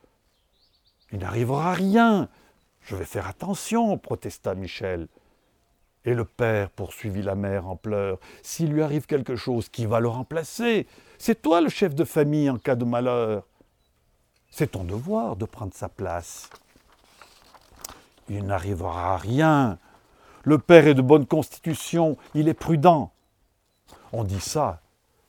Il 1.13 1.19
n'arrivera 1.19 1.75
rien. 1.75 2.29
Je 2.81 2.97
vais 2.97 3.05
faire 3.05 3.29
attention, 3.29 3.99
protesta 3.99 4.55
Michel. 4.55 5.09
Et 6.07 6.15
le 6.15 6.25
père 6.25 6.71
poursuivit 6.71 7.23
la 7.23 7.35
mère 7.35 7.69
en 7.69 7.77
pleurs. 7.77 8.19
S'il 8.43 8.73
lui 8.73 8.83
arrive 8.83 9.05
quelque 9.05 9.37
chose, 9.37 9.69
qui 9.69 9.85
va 9.85 10.01
le 10.01 10.09
remplacer? 10.09 10.87
C'est 11.19 11.43
toi 11.43 11.61
le 11.61 11.69
chef 11.69 11.95
de 11.95 12.05
famille 12.05 12.49
en 12.49 12.57
cas 12.57 12.77
de 12.77 12.87
malheur. 12.87 13.47
C'est 14.51 14.73
ton 14.73 14.85
devoir 14.85 15.37
de 15.37 15.45
prendre 15.45 15.75
sa 15.75 15.89
place. 15.89 16.51
Il 18.29 18.45
n'arrivera 18.45 19.15
à 19.15 19.17
rien. 19.17 19.79
Le 20.43 20.59
père 20.59 20.87
est 20.87 20.95
de 20.95 21.03
bonne 21.03 21.27
constitution, 21.27 22.17
il 22.35 22.49
est 22.49 22.55
prudent. 22.55 23.13
On 24.13 24.25
dit 24.25 24.41
ça, 24.41 24.81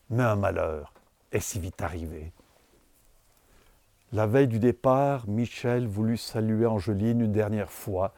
mais 0.09 0.23
un 0.23 0.35
malheur 0.35 0.93
est 1.31 1.39
si 1.39 1.59
vite 1.59 1.81
arrivé. 1.81 2.31
La 4.11 4.25
veille 4.25 4.47
du 4.47 4.59
départ, 4.59 5.27
Michel 5.27 5.87
voulut 5.87 6.17
saluer 6.17 6.65
Angeline 6.65 7.21
une 7.21 7.31
dernière 7.31 7.71
fois 7.71 8.13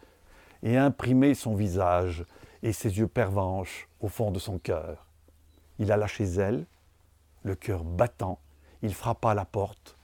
et 0.64 0.78
imprimer 0.78 1.34
son 1.34 1.54
visage 1.54 2.24
et 2.64 2.72
ses 2.72 2.98
yeux 2.98 3.08
pervenches 3.08 3.90
au 4.00 4.08
fond 4.08 4.32
de 4.32 4.40
son 4.40 4.58
cœur. 4.58 5.06
Il 5.80 5.92
alla 5.92 6.08
chez 6.08 6.26
elle, 6.26 6.66
le 7.44 7.56
cœur 7.56 7.84
battant, 7.84 8.40
il 8.84 8.94
frappa 8.94 9.32
à 9.32 9.34
la 9.34 9.46
porte, 9.46 9.98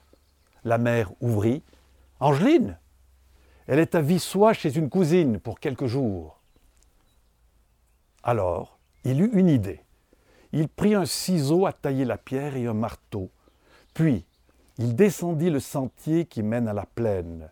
la 0.64 0.78
mère 0.78 1.12
ouvrit. 1.20 1.62
Angeline 2.20 2.78
Elle 3.66 3.78
est 3.78 3.94
à 3.94 4.00
Vissois 4.00 4.52
chez 4.52 4.76
une 4.76 4.90
cousine 4.90 5.38
pour 5.38 5.60
quelques 5.60 5.86
jours. 5.86 6.40
Alors, 8.22 8.78
il 9.04 9.20
eut 9.20 9.30
une 9.32 9.48
idée. 9.48 9.80
Il 10.52 10.68
prit 10.68 10.94
un 10.94 11.04
ciseau 11.04 11.66
à 11.66 11.72
tailler 11.72 12.04
la 12.04 12.18
pierre 12.18 12.56
et 12.56 12.66
un 12.66 12.74
marteau. 12.74 13.30
Puis, 13.94 14.24
il 14.78 14.94
descendit 14.94 15.50
le 15.50 15.60
sentier 15.60 16.24
qui 16.24 16.42
mène 16.42 16.68
à 16.68 16.72
la 16.72 16.86
plaine. 16.86 17.50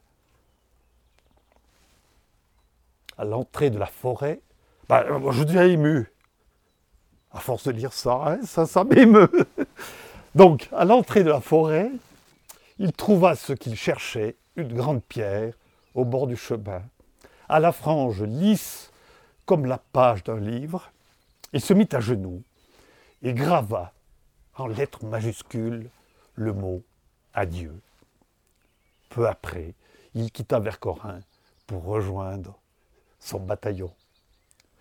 À 3.18 3.24
l'entrée 3.24 3.70
de 3.70 3.78
la 3.78 3.86
forêt, 3.86 4.40
bah, 4.88 5.04
je 5.30 5.44
deviens 5.44 5.64
ému. 5.64 6.12
À 7.32 7.40
force 7.40 7.66
de 7.66 7.72
lire 7.72 7.92
ça, 7.92 8.22
hein, 8.26 8.38
ça, 8.44 8.66
ça 8.66 8.84
m'émeut. 8.84 9.30
Donc, 10.34 10.68
à 10.72 10.84
l'entrée 10.84 11.24
de 11.24 11.30
la 11.30 11.40
forêt, 11.40 11.90
il 12.78 12.92
trouva 12.92 13.34
ce 13.34 13.52
qu'il 13.52 13.76
cherchait, 13.76 14.36
une 14.56 14.74
grande 14.74 15.02
pierre, 15.02 15.54
au 15.94 16.04
bord 16.04 16.26
du 16.26 16.36
chemin, 16.36 16.82
à 17.48 17.60
la 17.60 17.72
frange 17.72 18.22
lisse 18.22 18.90
comme 19.46 19.66
la 19.66 19.78
page 19.78 20.24
d'un 20.24 20.40
livre. 20.40 20.90
Il 21.52 21.60
se 21.60 21.72
mit 21.72 21.88
à 21.92 22.00
genoux 22.00 22.42
et 23.22 23.32
grava 23.32 23.92
en 24.56 24.66
lettres 24.66 25.04
majuscules 25.04 25.88
le 26.34 26.52
mot 26.52 26.82
adieu. 27.34 27.74
Peu 29.08 29.26
après, 29.26 29.74
il 30.14 30.30
quitta 30.30 30.58
Vercorin 30.58 31.20
pour 31.66 31.84
rejoindre 31.84 32.58
son 33.18 33.40
bataillon. 33.40 33.92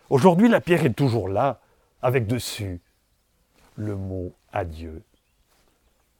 Aujourd'hui, 0.09 0.49
la 0.49 0.61
pierre 0.61 0.85
est 0.85 0.93
toujours 0.93 1.29
là, 1.29 1.59
avec 2.01 2.27
dessus 2.27 2.81
le 3.75 3.95
mot 3.95 4.33
adieu. 4.51 5.01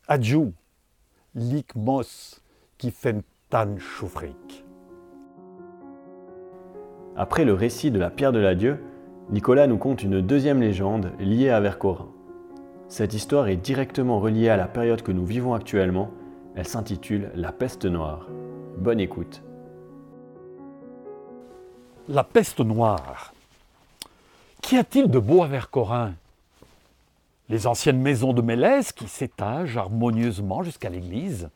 Adieu, 0.07 0.53
lik 1.35 1.75
mos 1.75 2.41
qui 2.77 2.91
fait 2.91 3.17
tan 3.49 3.77
choufrik. 3.77 4.65
Après 7.17 7.45
le 7.45 7.53
récit 7.53 7.91
de 7.91 7.99
la 7.99 8.09
pierre 8.09 8.31
de 8.31 8.39
l'adieu, 8.39 8.79
Nicolas 9.29 9.67
nous 9.67 9.77
conte 9.77 10.03
une 10.03 10.21
deuxième 10.21 10.61
légende 10.61 11.11
liée 11.19 11.49
à 11.49 11.59
Vercorin. 11.59 12.07
Cette 12.87 13.13
histoire 13.13 13.47
est 13.47 13.57
directement 13.57 14.19
reliée 14.19 14.49
à 14.49 14.57
la 14.57 14.67
période 14.67 15.01
que 15.01 15.11
nous 15.11 15.25
vivons 15.25 15.53
actuellement. 15.53 16.11
Elle 16.55 16.67
s'intitule 16.67 17.31
La 17.35 17.51
peste 17.51 17.85
noire. 17.85 18.27
Bonne 18.77 18.99
écoute. 18.99 19.41
La 22.07 22.23
peste 22.23 22.59
noire. 22.59 23.33
Qu'y 24.61 24.77
a-t-il 24.77 25.09
de 25.09 25.19
beau 25.19 25.43
à 25.43 25.47
Vercorin? 25.47 26.13
Les 27.49 27.67
anciennes 27.67 28.01
maisons 28.01 28.33
de 28.33 28.41
Mélèze 28.41 28.91
qui 28.91 29.07
s'étagent 29.07 29.77
harmonieusement 29.77 30.63
jusqu'à 30.63 30.89
l'église. 30.89 31.49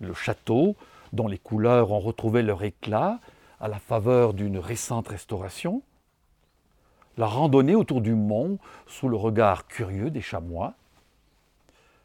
Le 0.00 0.14
château, 0.14 0.76
dont 1.12 1.28
les 1.28 1.38
couleurs 1.38 1.92
ont 1.92 2.00
retrouvé 2.00 2.42
leur 2.42 2.62
éclat 2.62 3.18
à 3.60 3.68
la 3.68 3.78
faveur 3.78 4.34
d'une 4.34 4.58
récente 4.58 5.08
restauration 5.08 5.82
la 7.18 7.26
randonnée 7.26 7.74
autour 7.74 8.00
du 8.00 8.14
mont 8.14 8.58
sous 8.86 9.08
le 9.08 9.16
regard 9.16 9.66
curieux 9.66 10.10
des 10.10 10.20
chamois, 10.20 10.74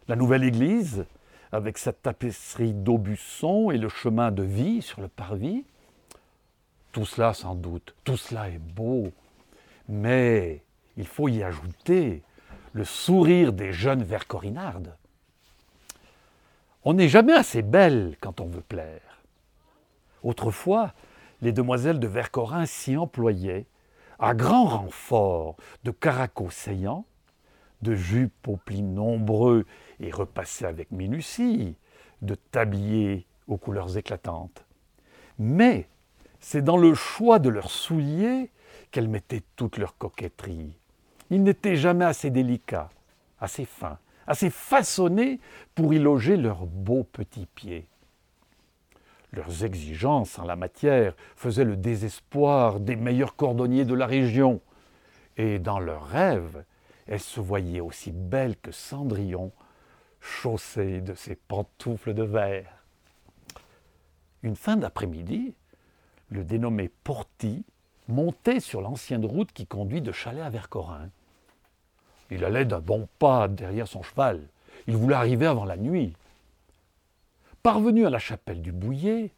la 0.08 0.16
nouvelle 0.16 0.44
église 0.44 1.06
avec 1.52 1.78
sa 1.78 1.94
tapisserie 1.94 2.74
d'aubusson 2.74 3.72
et 3.72 3.78
le 3.78 3.90
chemin 3.90 4.32
de 4.32 4.44
vie 4.44 4.82
sur 4.82 5.02
le 5.02 5.08
parvis. 5.08 5.64
Tout 6.92 7.06
cela 7.06 7.34
sans 7.34 7.56
doute, 7.56 7.96
tout 8.04 8.18
cela 8.18 8.50
est 8.50 8.60
beau, 8.60 9.12
mais 9.88 10.62
il 10.98 11.08
faut 11.08 11.30
y 11.30 11.44
ajouter 11.44 12.22
le 12.74 12.84
sourire 12.84 13.54
des 13.54 13.72
jeunes 13.72 14.04
vercorinardes. 14.04 14.96
On 16.84 16.94
n'est 16.94 17.10
jamais 17.10 17.34
assez 17.34 17.62
belle 17.62 18.16
quand 18.22 18.40
on 18.40 18.48
veut 18.48 18.62
plaire. 18.62 19.22
Autrefois, 20.24 20.94
les 21.42 21.52
demoiselles 21.52 22.00
de 22.00 22.08
Vercorin 22.08 22.66
s'y 22.66 22.98
employaient 22.98 23.66
à 24.20 24.34
grand 24.34 24.66
renfort 24.66 25.56
de 25.84 25.92
caracos 25.92 26.50
saillants, 26.50 27.06
de 27.82 27.94
jupes 27.94 28.48
aux 28.48 28.58
plis 28.58 28.82
nombreux 28.82 29.66
et 30.00 30.12
repassés 30.12 30.66
avec 30.66 30.92
minutie, 30.92 31.76
de 32.22 32.36
tabliers 32.36 33.28
aux 33.48 33.58
couleurs 33.58 33.98
éclatantes. 33.98 34.66
Mais 35.38 35.88
c'est 36.40 36.64
dans 36.64 36.78
le 36.78 36.94
choix 36.94 37.38
de 37.40 37.50
leurs 37.50 37.70
souliers 37.70 38.50
qu'elles 38.92 39.08
mettaient 39.08 39.44
toute 39.56 39.78
leur 39.78 39.98
coquetterie. 39.98 40.74
Ils 41.30 41.44
n'étaient 41.44 41.76
jamais 41.76 42.06
assez 42.06 42.30
délicats, 42.30 42.90
assez 43.40 43.66
fins, 43.66 44.00
assez 44.26 44.50
façonnés 44.50 45.40
pour 45.76 45.94
y 45.94 46.00
loger 46.00 46.38
leurs 46.38 46.66
beaux 46.66 47.04
petits 47.04 47.48
pieds. 47.48 47.88
Leurs 49.34 49.66
exigences 49.66 50.40
en 50.40 50.46
la 50.46 50.56
matière 50.56 51.14
faisaient 51.36 51.66
le 51.66 51.76
désespoir 51.76 52.80
des 52.80 52.96
meilleurs 52.96 53.36
cordonniers 53.36 53.86
de 53.86 53.94
la 53.94 54.06
région, 54.06 54.62
et 55.36 55.60
dans 55.60 55.80
leurs 55.80 56.08
rêves, 56.08 56.64
elles 57.08 57.20
se 57.20 57.40
voyaient 57.40 57.82
aussi 57.82 58.12
belles 58.12 58.58
que 58.58 58.72
Cendrillon, 58.72 59.52
chaussée 60.20 61.02
de 61.02 61.14
ses 61.14 61.36
pantoufles 61.36 62.14
de 62.14 62.24
verre. 62.24 62.74
Une 64.44 64.56
fin 64.56 64.78
d'après-midi, 64.78 65.54
le 66.30 66.44
dénommé 66.44 66.90
Porty 67.04 67.64
montait 68.08 68.60
sur 68.60 68.82
l'ancienne 68.82 69.26
route 69.26 69.52
qui 69.52 69.68
conduit 69.68 70.02
de 70.02 70.12
Chalet 70.12 70.44
à 70.44 70.50
Vercorin. 70.50 71.10
Il 72.30 72.44
allait 72.44 72.66
d'un 72.66 72.80
bon 72.80 73.08
pas 73.20 73.48
derrière 73.48 73.88
son 73.88 74.02
cheval. 74.02 74.42
Il 74.88 74.96
voulait 74.96 75.16
arriver 75.16 75.46
avant 75.46 75.66
la 75.66 75.78
nuit. 75.78 76.14
Parvenu 77.64 78.06
à 78.06 78.10
la 78.10 78.20
chapelle 78.20 78.62
du 78.62 78.72
Bouillet, 78.72 79.32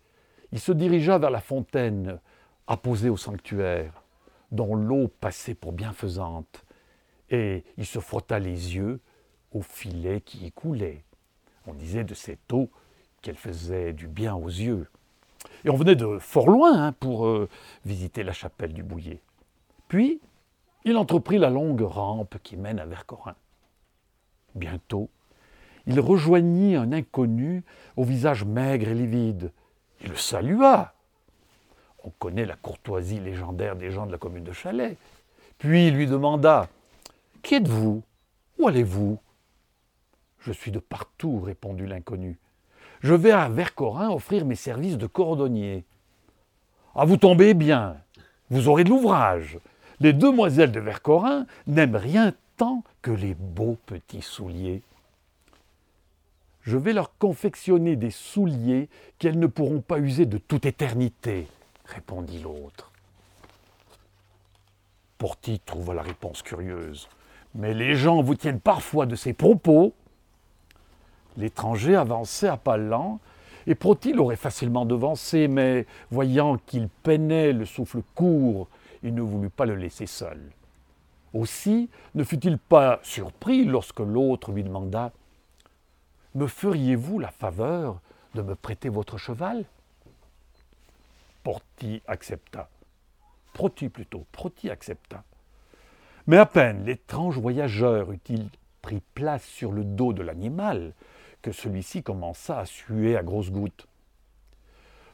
il 0.52 0.60
se 0.60 0.72
dirigea 0.72 1.18
vers 1.18 1.30
la 1.30 1.42
fontaine 1.42 2.20
apposée 2.68 3.10
au 3.10 3.18
sanctuaire, 3.18 4.04
dont 4.52 4.76
l'eau 4.76 5.08
passait 5.08 5.56
pour 5.56 5.72
bienfaisante, 5.72 6.64
et 7.30 7.64
il 7.78 7.86
se 7.86 8.00
frotta 8.00 8.40
les 8.40 8.76
yeux 8.76 9.00
au 9.52 9.62
filet 9.62 10.22
qui 10.22 10.46
y 10.46 10.52
coulait. 10.52 11.04
On 11.68 11.74
disait 11.74 12.04
de 12.04 12.14
cette 12.14 12.52
eau 12.54 12.70
qu'elle 13.22 13.36
faisait 13.36 13.94
du 13.94 14.08
bien 14.08 14.36
aux 14.36 14.48
yeux. 14.48 14.88
Et 15.66 15.70
on 15.70 15.76
venait 15.76 15.96
de 15.96 16.18
fort 16.20 16.50
loin 16.50 16.88
hein, 16.88 16.92
pour 16.94 17.28
euh, 17.28 17.50
visiter 17.86 18.24
la 18.24 18.34
chapelle 18.34 18.74
du 18.74 18.84
Bouillet. 18.84 19.22
Puis, 19.88 20.22
il 20.86 20.98
entreprit 20.98 21.38
la 21.38 21.50
longue 21.50 21.82
rampe 21.82 22.38
qui 22.44 22.58
mène 22.58 22.80
à 22.80 22.86
Vercorin. 22.86 23.36
Bientôt, 24.56 25.10
il 25.88 26.00
rejoignit 26.00 26.76
un 26.76 26.92
inconnu 26.92 27.64
au 27.98 28.04
visage 28.04 28.46
maigre 28.46 28.90
et 28.90 28.96
livide. 28.96 29.52
Il 30.02 30.10
le 30.10 30.16
salua. 30.16 30.94
On 32.04 32.10
connaît 32.12 32.46
la 32.46 32.56
courtoisie 32.56 33.20
légendaire 33.20 33.76
des 33.76 33.92
gens 33.92 34.06
de 34.06 34.12
la 34.12 34.18
commune 34.18 34.44
de 34.44 34.54
Chalais. 34.54 34.98
Puis 35.58 35.88
il 35.88 35.96
lui 35.96 36.08
demanda 36.08 36.70
Qui 37.42 37.56
êtes-vous? 37.56 38.02
Où 38.58 38.68
allez-vous? 38.68 39.20
Je 40.40 40.54
suis 40.54 40.72
de 40.72 40.80
partout, 40.80 41.40
répondit 41.42 41.86
l'inconnu. 41.86 42.40
Je 43.02 43.14
vais 43.14 43.32
à 43.32 43.50
Vercorin 43.50 44.10
offrir 44.10 44.46
mes 44.46 44.56
services 44.56 44.98
de 44.98 45.08
cordonnier. 45.08 45.86
Ah, 46.96 47.06
vous 47.06 47.18
tombez 47.18 47.54
bien, 47.54 47.98
vous 48.50 48.68
aurez 48.68 48.84
de 48.84 48.90
l'ouvrage. 48.90 49.60
Les 50.00 50.14
demoiselles 50.14 50.72
de 50.72 50.80
Vercorin 50.80 51.46
n'aiment 51.68 51.96
rien 51.96 52.34
tant 52.58 52.84
que 53.02 53.12
les 53.12 53.34
beaux 53.34 53.78
petits 53.86 54.22
souliers 54.22 54.82
je 56.70 56.78
vais 56.78 56.94
leur 56.94 57.18
confectionner 57.18 57.96
des 57.96 58.12
souliers 58.12 58.90
qu'elles 59.18 59.40
ne 59.40 59.48
pourront 59.48 59.82
pas 59.82 59.98
user 59.98 60.28
de 60.28 60.38
toute 60.38 60.68
éternité, 60.68 61.48
répondit 61.86 62.40
l'autre. 62.40 62.92
Porty 65.18 65.60
trouva 65.66 65.96
la 65.96 66.04
réponse 66.04 66.44
curieuse. 66.44 67.10
Mais 67.56 67.74
les 67.74 67.96
gens 67.96 68.22
vous 68.22 68.36
tiennent 68.36 68.60
parfois 68.60 69.08
de 69.08 69.16
ces 69.16 69.34
propos. 69.34 69.94
L'étranger 71.38 71.96
avançait 71.96 72.48
à 72.48 72.58
pas 72.58 72.78
lents, 72.78 73.20
et 73.66 73.74
Porty 73.74 74.14
l'aurait 74.14 74.36
facilement 74.36 74.86
devancé, 74.86 75.48
mais 75.48 75.88
voyant 76.12 76.58
qu'il 76.68 76.88
peinait 76.88 77.52
le 77.52 77.66
souffle 77.66 78.02
court, 78.14 78.68
il 79.04 79.14
ne 79.14 79.22
voulut 79.22 79.50
pas 79.50 79.66
le 79.66 79.76
laisser 79.76 80.06
seul. 80.06 80.40
Aussi 81.34 81.90
ne 82.16 82.24
fut-il 82.24 82.58
pas 82.58 83.00
surpris 83.04 83.66
lorsque 83.66 84.00
l'autre 84.00 84.52
lui 84.52 84.64
demanda 84.64 85.12
me 86.36 86.48
feriez-vous 86.48 87.20
la 87.20 87.32
faveur 87.32 88.02
de 88.36 88.42
me 88.42 88.56
prêter 88.56 88.90
votre 88.90 89.18
cheval? 89.18 89.66
Porty 91.44 92.02
accepta. 92.08 92.70
Proti 93.54 93.90
plutôt, 93.90 94.26
Proti 94.32 94.70
accepta. 94.70 95.24
Mais 96.28 96.38
à 96.38 96.46
peine 96.46 96.86
l'étrange 96.86 97.40
voyageur 97.40 98.12
eut-il 98.12 98.50
pris 98.82 99.02
place 99.16 99.44
sur 99.44 99.72
le 99.72 99.84
dos 99.84 100.14
de 100.14 100.22
l'animal 100.22 100.94
que 101.42 101.52
celui-ci 101.52 102.04
commença 102.04 102.60
à 102.60 102.66
suer 102.66 103.18
à 103.18 103.24
grosses 103.24 103.52
gouttes. 103.52 103.88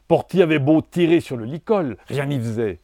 Porty 0.08 0.42
avait 0.42 0.58
beau 0.58 0.82
tirer 0.82 1.20
sur 1.20 1.36
le 1.36 1.44
licol, 1.44 1.96
rien 2.06 2.26
n'y 2.26 2.38
faisait. 2.38 2.78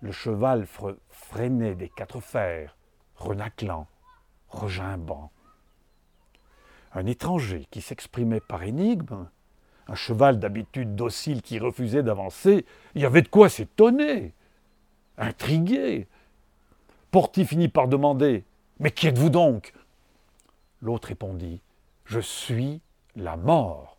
Le 0.00 0.12
cheval 0.12 0.66
freinait 1.08 1.74
des 1.74 1.88
quatre 1.88 2.20
fers, 2.20 2.76
renaclant, 3.16 3.86
regimbant 4.48 5.30
un 6.92 7.06
étranger 7.06 7.66
qui 7.70 7.80
s'exprimait 7.80 8.40
par 8.40 8.62
énigme, 8.62 9.28
un 9.86 9.94
cheval 9.94 10.38
d'habitude 10.38 10.94
docile 10.94 11.42
qui 11.42 11.58
refusait 11.58 12.02
d'avancer, 12.02 12.64
il 12.94 13.02
y 13.02 13.06
avait 13.06 13.22
de 13.22 13.28
quoi 13.28 13.48
s'étonner, 13.48 14.34
intriguer. 15.18 16.08
Porty 17.10 17.44
finit 17.44 17.68
par 17.68 17.88
demander 17.88 18.44
Mais 18.78 18.90
qui 18.90 19.08
êtes-vous 19.08 19.30
donc? 19.30 19.72
L'autre 20.80 21.08
répondit 21.08 21.60
Je 22.04 22.20
suis 22.20 22.80
la 23.16 23.36
mort. 23.36 23.98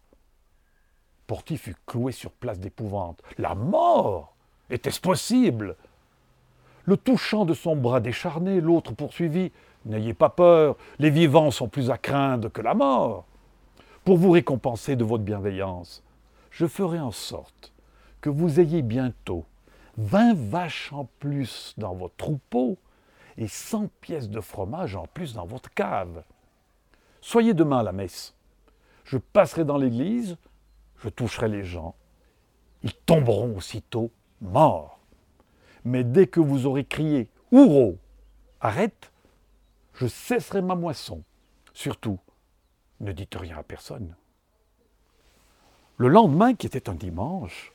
Porty 1.28 1.58
fut 1.58 1.76
cloué 1.86 2.12
sur 2.12 2.32
place 2.32 2.60
d'épouvante. 2.60 3.22
La 3.38 3.56
mort 3.56 4.36
Était-ce 4.70 5.02
possible? 5.02 5.76
Le 6.86 6.98
touchant 6.98 7.46
de 7.46 7.54
son 7.54 7.76
bras 7.76 8.00
décharné, 8.00 8.62
l'autre 8.62 8.94
poursuivit 8.94 9.52
N'ayez 9.86 10.14
pas 10.14 10.30
peur, 10.30 10.78
les 11.00 11.10
vivants 11.10 11.50
sont 11.50 11.68
plus 11.68 11.90
à 11.90 11.98
craindre 11.98 12.50
que 12.50 12.62
la 12.62 12.76
mort. 12.76 13.26
Pour 14.04 14.18
vous 14.18 14.32
récompenser 14.32 14.96
de 14.96 15.04
votre 15.04 15.24
bienveillance, 15.24 16.04
je 16.52 16.68
ferai 16.68 17.00
en 17.00 17.12
sorte 17.12 17.74
que 18.20 18.30
vous 18.30 18.60
ayez 18.60 18.84
bientôt 18.84 19.46
vingt 19.98 20.36
vaches 20.36 20.94
en 20.94 21.10
plus 21.20 21.74
dans 21.78 21.96
votre 21.96 22.16
troupeau 22.16 22.78
et 23.38 23.48
cent 23.48 23.90
pièces 24.02 24.30
de 24.30 24.40
fromage 24.40 24.96
en 24.96 25.08
plus 25.08 25.34
dans 25.34 25.46
votre 25.46 25.74
cave. 25.74 26.24
Soyez 27.22 27.54
demain 27.54 27.80
à 27.80 27.84
la 27.84 27.92
messe. 27.92 28.36
Je 29.04 29.18
passerai 29.18 29.66
dans 29.66 29.78
l'église, 29.78 30.38
je 30.98 31.10
toucherai 31.10 31.48
les 31.48 31.64
gens. 31.64 31.96
Ils 32.84 32.94
tomberont 32.94 33.58
aussitôt 33.58 34.12
morts. 34.42 35.01
Mais 35.86 36.04
dès 36.04 36.28
que 36.28 36.40
vous 36.40 36.66
aurez 36.66 36.86
crié 36.86 37.30
Ouro, 37.52 37.98
arrête, 38.60 39.12
je 39.94 40.08
cesserai 40.08 40.62
ma 40.62 40.76
moisson. 40.76 41.24
Surtout, 41.74 42.20
ne 43.00 43.12
dites 43.12 43.36
rien 43.36 43.58
à 43.58 43.64
personne. 43.64 44.16
Le 45.98 46.08
lendemain, 46.08 46.54
qui 46.54 46.68
était 46.68 46.90
un 46.90 46.96
dimanche, 46.96 47.74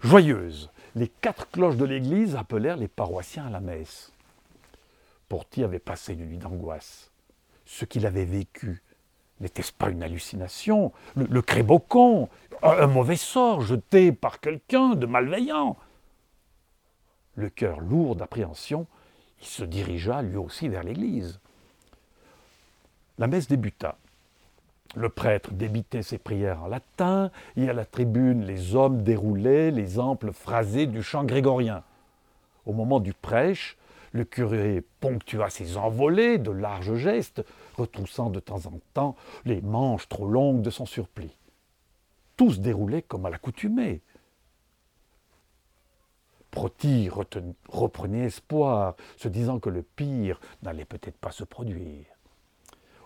joyeuse, 0.00 0.70
les 0.94 1.08
quatre 1.08 1.50
cloches 1.50 1.76
de 1.76 1.84
l'église 1.84 2.36
appelèrent 2.36 2.76
les 2.76 2.88
paroissiens 2.88 3.46
à 3.46 3.50
la 3.50 3.60
messe. 3.60 4.12
Porty 5.28 5.64
avait 5.64 5.78
passé 5.78 6.14
une 6.14 6.26
nuit 6.26 6.38
d'angoisse? 6.38 7.10
Ce 7.64 7.84
qu'il 7.84 8.06
avait 8.06 8.24
vécu 8.24 8.82
n'était-ce 9.42 9.72
pas 9.72 9.90
une 9.90 10.02
hallucination? 10.02 10.92
Le, 11.16 11.42
crébocon, 11.42 12.28
un 12.62 12.86
mauvais 12.86 13.16
sort 13.16 13.60
jeté 13.60 14.12
par 14.12 14.40
quelqu'un 14.40 14.94
de 14.94 15.04
malveillant? 15.04 15.76
Le 17.34 17.48
cœur 17.48 17.80
lourd 17.80 18.16
d'appréhension, 18.16 18.86
il 19.40 19.46
se 19.46 19.64
dirigea 19.64 20.22
lui 20.22 20.36
aussi 20.36 20.68
vers 20.68 20.82
l'église. 20.82 21.40
La 23.18 23.26
messe 23.26 23.48
débuta. 23.48 23.96
Le 24.94 25.08
prêtre 25.08 25.52
débitait 25.52 26.02
ses 26.02 26.18
prières 26.18 26.62
en 26.62 26.68
latin, 26.68 27.30
et 27.56 27.68
à 27.68 27.72
la 27.72 27.86
tribune, 27.86 28.44
les 28.44 28.74
hommes 28.74 29.02
déroulaient 29.02 29.70
les 29.70 29.98
amples 29.98 30.32
phrasés 30.32 30.86
du 30.86 31.02
chant 31.02 31.24
grégorien. 31.24 31.82
Au 32.66 32.72
moment 32.72 33.00
du 33.00 33.14
prêche, 33.14 33.78
le 34.12 34.24
curé 34.24 34.84
ponctua 35.00 35.48
ses 35.48 35.78
envolées 35.78 36.36
de 36.36 36.50
larges 36.50 36.96
gestes, 36.96 37.42
retroussant 37.76 38.28
de 38.28 38.40
temps 38.40 38.66
en 38.66 38.78
temps 38.92 39.16
les 39.46 39.62
manches 39.62 40.08
trop 40.08 40.26
longues 40.26 40.60
de 40.60 40.70
son 40.70 40.84
surplis. 40.84 41.36
Tout 42.36 42.52
se 42.52 42.60
déroulait 42.60 43.02
comme 43.02 43.24
à 43.24 43.30
l'accoutumée. 43.30 44.02
Proti 46.52 47.08
reprenait 47.08 48.26
espoir, 48.26 48.94
se 49.16 49.26
disant 49.28 49.58
que 49.58 49.70
le 49.70 49.82
pire 49.82 50.38
n'allait 50.62 50.84
peut-être 50.84 51.16
pas 51.16 51.32
se 51.32 51.44
produire. 51.44 52.04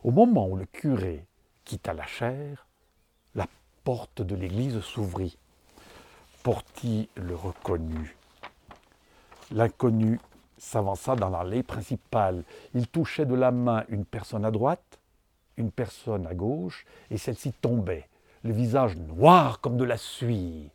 Au 0.03 0.11
moment 0.11 0.49
où 0.49 0.57
le 0.57 0.67
curé 0.67 1.25
quitta 1.65 1.95
la 1.95 2.07
chaire, 2.07 2.67
la 3.37 3.47
porte 3.85 4.21
de 4.21 4.35
l'église 4.35 4.81
s'ouvrit. 4.81 5.39
Porty 6.43 7.09
le 7.15 7.37
reconnut. 7.37 8.17
L'inconnu 9.53 10.19
s'avança 10.59 11.15
dans 11.15 11.31
l'allée 11.31 11.63
principale. 11.63 12.43
Il 12.75 12.89
touchait 12.89 13.27
de 13.27 13.35
la 13.37 13.53
main 13.53 13.85
une 13.89 14.05
personne 14.05 14.45
à 14.45 14.51
droite, 14.51 14.99
une 15.57 15.71
personne 15.71 16.27
à 16.27 16.35
gauche, 16.35 16.85
et 17.11 17.17
celle-ci 17.17 17.53
tombait, 17.53 18.09
le 18.43 18.53
visage 18.53 18.97
noir 18.97 19.61
comme 19.61 19.77
de 19.77 19.85
la 19.85 19.97
suie. 19.97 20.69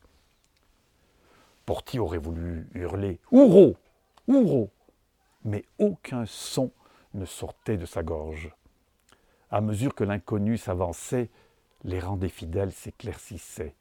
Porty 1.72 2.00
aurait 2.00 2.18
voulu 2.18 2.68
hurler 2.74 3.22
Ouro 3.32 3.78
Ouro 4.28 4.70
Mais 5.46 5.64
aucun 5.80 6.26
son 6.26 6.70
ne 7.14 7.24
sortait 7.24 7.78
de 7.78 7.86
sa 7.86 8.04
gorge. 8.04 8.54
À 9.50 9.62
mesure 9.62 9.96
que 9.96 10.04
l'inconnu 10.04 10.58
s'avançait, 10.58 11.30
les 11.86 12.02
rangs 12.02 12.18
des 12.18 12.28
fidèles 12.28 12.74
s'éclaircissaient. 12.74 13.74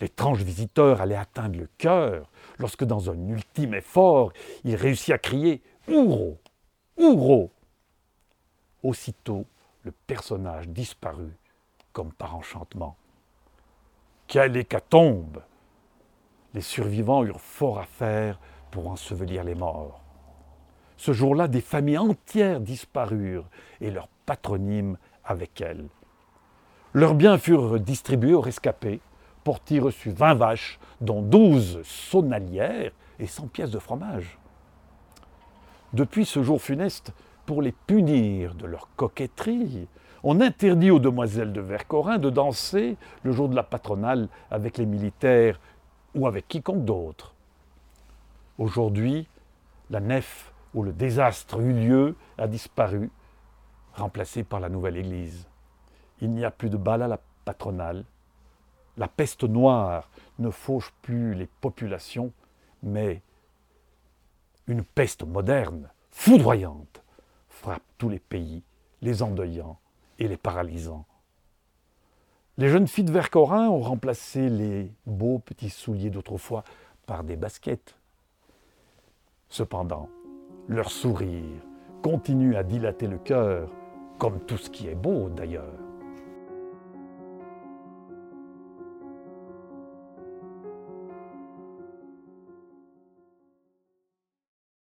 L'étrange 0.00 0.42
visiteur 0.44 1.02
allait 1.02 1.14
atteindre 1.14 1.58
le 1.58 1.68
cœur 1.76 2.30
lorsque, 2.56 2.84
dans 2.84 3.10
un 3.10 3.28
ultime 3.28 3.74
effort, 3.74 4.32
il 4.64 4.74
réussit 4.74 5.12
à 5.12 5.18
crier 5.18 5.60
Ouro 5.88 6.38
Ouro 6.96 7.50
Aussitôt, 8.82 9.44
le 9.82 9.92
personnage 9.92 10.68
disparut 10.68 11.36
comme 11.92 12.14
par 12.14 12.34
enchantement. 12.34 12.96
Quelle 14.26 14.56
hécatombe 14.56 15.42
Les 16.54 16.60
survivants 16.60 17.24
eurent 17.24 17.40
fort 17.40 17.80
à 17.80 17.84
faire 17.84 18.38
pour 18.70 18.88
ensevelir 18.88 19.42
les 19.42 19.56
morts. 19.56 20.00
Ce 20.96 21.12
jour-là, 21.12 21.48
des 21.48 21.60
familles 21.60 21.98
entières 21.98 22.60
disparurent 22.60 23.48
et 23.80 23.90
leurs 23.90 24.08
patronymes 24.24 24.96
avec 25.24 25.60
elles. 25.60 25.88
Leurs 26.92 27.14
biens 27.14 27.38
furent 27.38 27.80
distribués 27.80 28.34
aux 28.34 28.40
rescapés. 28.40 29.00
Porty 29.42 29.80
reçut 29.80 30.10
20 30.10 30.34
vaches, 30.34 30.78
dont 31.00 31.22
12 31.22 31.82
saunalières 31.82 32.92
et 33.18 33.26
100 33.26 33.48
pièces 33.48 33.72
de 33.72 33.80
fromage. 33.80 34.38
Depuis 35.92 36.24
ce 36.24 36.42
jour 36.42 36.62
funeste, 36.62 37.12
pour 37.46 37.62
les 37.62 37.72
punir 37.72 38.54
de 38.54 38.66
leur 38.66 38.88
coquetterie, 38.96 39.88
on 40.22 40.40
interdit 40.40 40.90
aux 40.90 40.98
demoiselles 40.98 41.52
de 41.52 41.60
Vercorin 41.60 42.16
de 42.16 42.30
danser 42.30 42.96
le 43.24 43.32
jour 43.32 43.48
de 43.48 43.54
la 43.54 43.62
patronale 43.62 44.28
avec 44.50 44.78
les 44.78 44.86
militaires 44.86 45.60
ou 46.14 46.26
avec 46.26 46.48
quiconque 46.48 46.84
d'autre. 46.84 47.34
Aujourd'hui, 48.58 49.26
la 49.90 50.00
nef 50.00 50.52
où 50.74 50.82
le 50.82 50.92
désastre 50.92 51.60
eut 51.60 51.72
lieu 51.72 52.16
a 52.38 52.46
disparu, 52.46 53.10
remplacé 53.94 54.42
par 54.42 54.60
la 54.60 54.68
nouvelle 54.68 54.96
Église. 54.96 55.46
Il 56.20 56.30
n'y 56.30 56.44
a 56.44 56.50
plus 56.50 56.70
de 56.70 56.76
bal 56.76 57.02
à 57.02 57.08
la 57.08 57.20
patronale. 57.44 58.04
La 58.96 59.08
peste 59.08 59.44
noire 59.44 60.08
ne 60.38 60.50
fauche 60.50 60.92
plus 61.02 61.34
les 61.34 61.46
populations, 61.46 62.32
mais 62.82 63.22
une 64.66 64.84
peste 64.84 65.24
moderne, 65.24 65.90
foudroyante, 66.10 67.02
frappe 67.48 67.82
tous 67.98 68.08
les 68.08 68.20
pays, 68.20 68.62
les 69.02 69.22
endeuillant 69.22 69.78
et 70.18 70.28
les 70.28 70.36
paralysant. 70.36 71.06
Les 72.56 72.68
jeunes 72.68 72.86
filles 72.86 73.04
de 73.04 73.10
Vercorin 73.10 73.68
ont 73.68 73.80
remplacé 73.80 74.48
les 74.48 74.92
beaux 75.06 75.40
petits 75.40 75.70
souliers 75.70 76.10
d'autrefois 76.10 76.62
par 77.04 77.24
des 77.24 77.34
baskets. 77.34 77.96
Cependant, 79.48 80.08
leur 80.68 80.90
sourire 80.90 81.60
continue 82.02 82.54
à 82.54 82.62
dilater 82.62 83.08
le 83.08 83.18
cœur, 83.18 83.70
comme 84.18 84.38
tout 84.40 84.56
ce 84.56 84.70
qui 84.70 84.86
est 84.86 84.94
beau 84.94 85.28
d'ailleurs. 85.30 85.83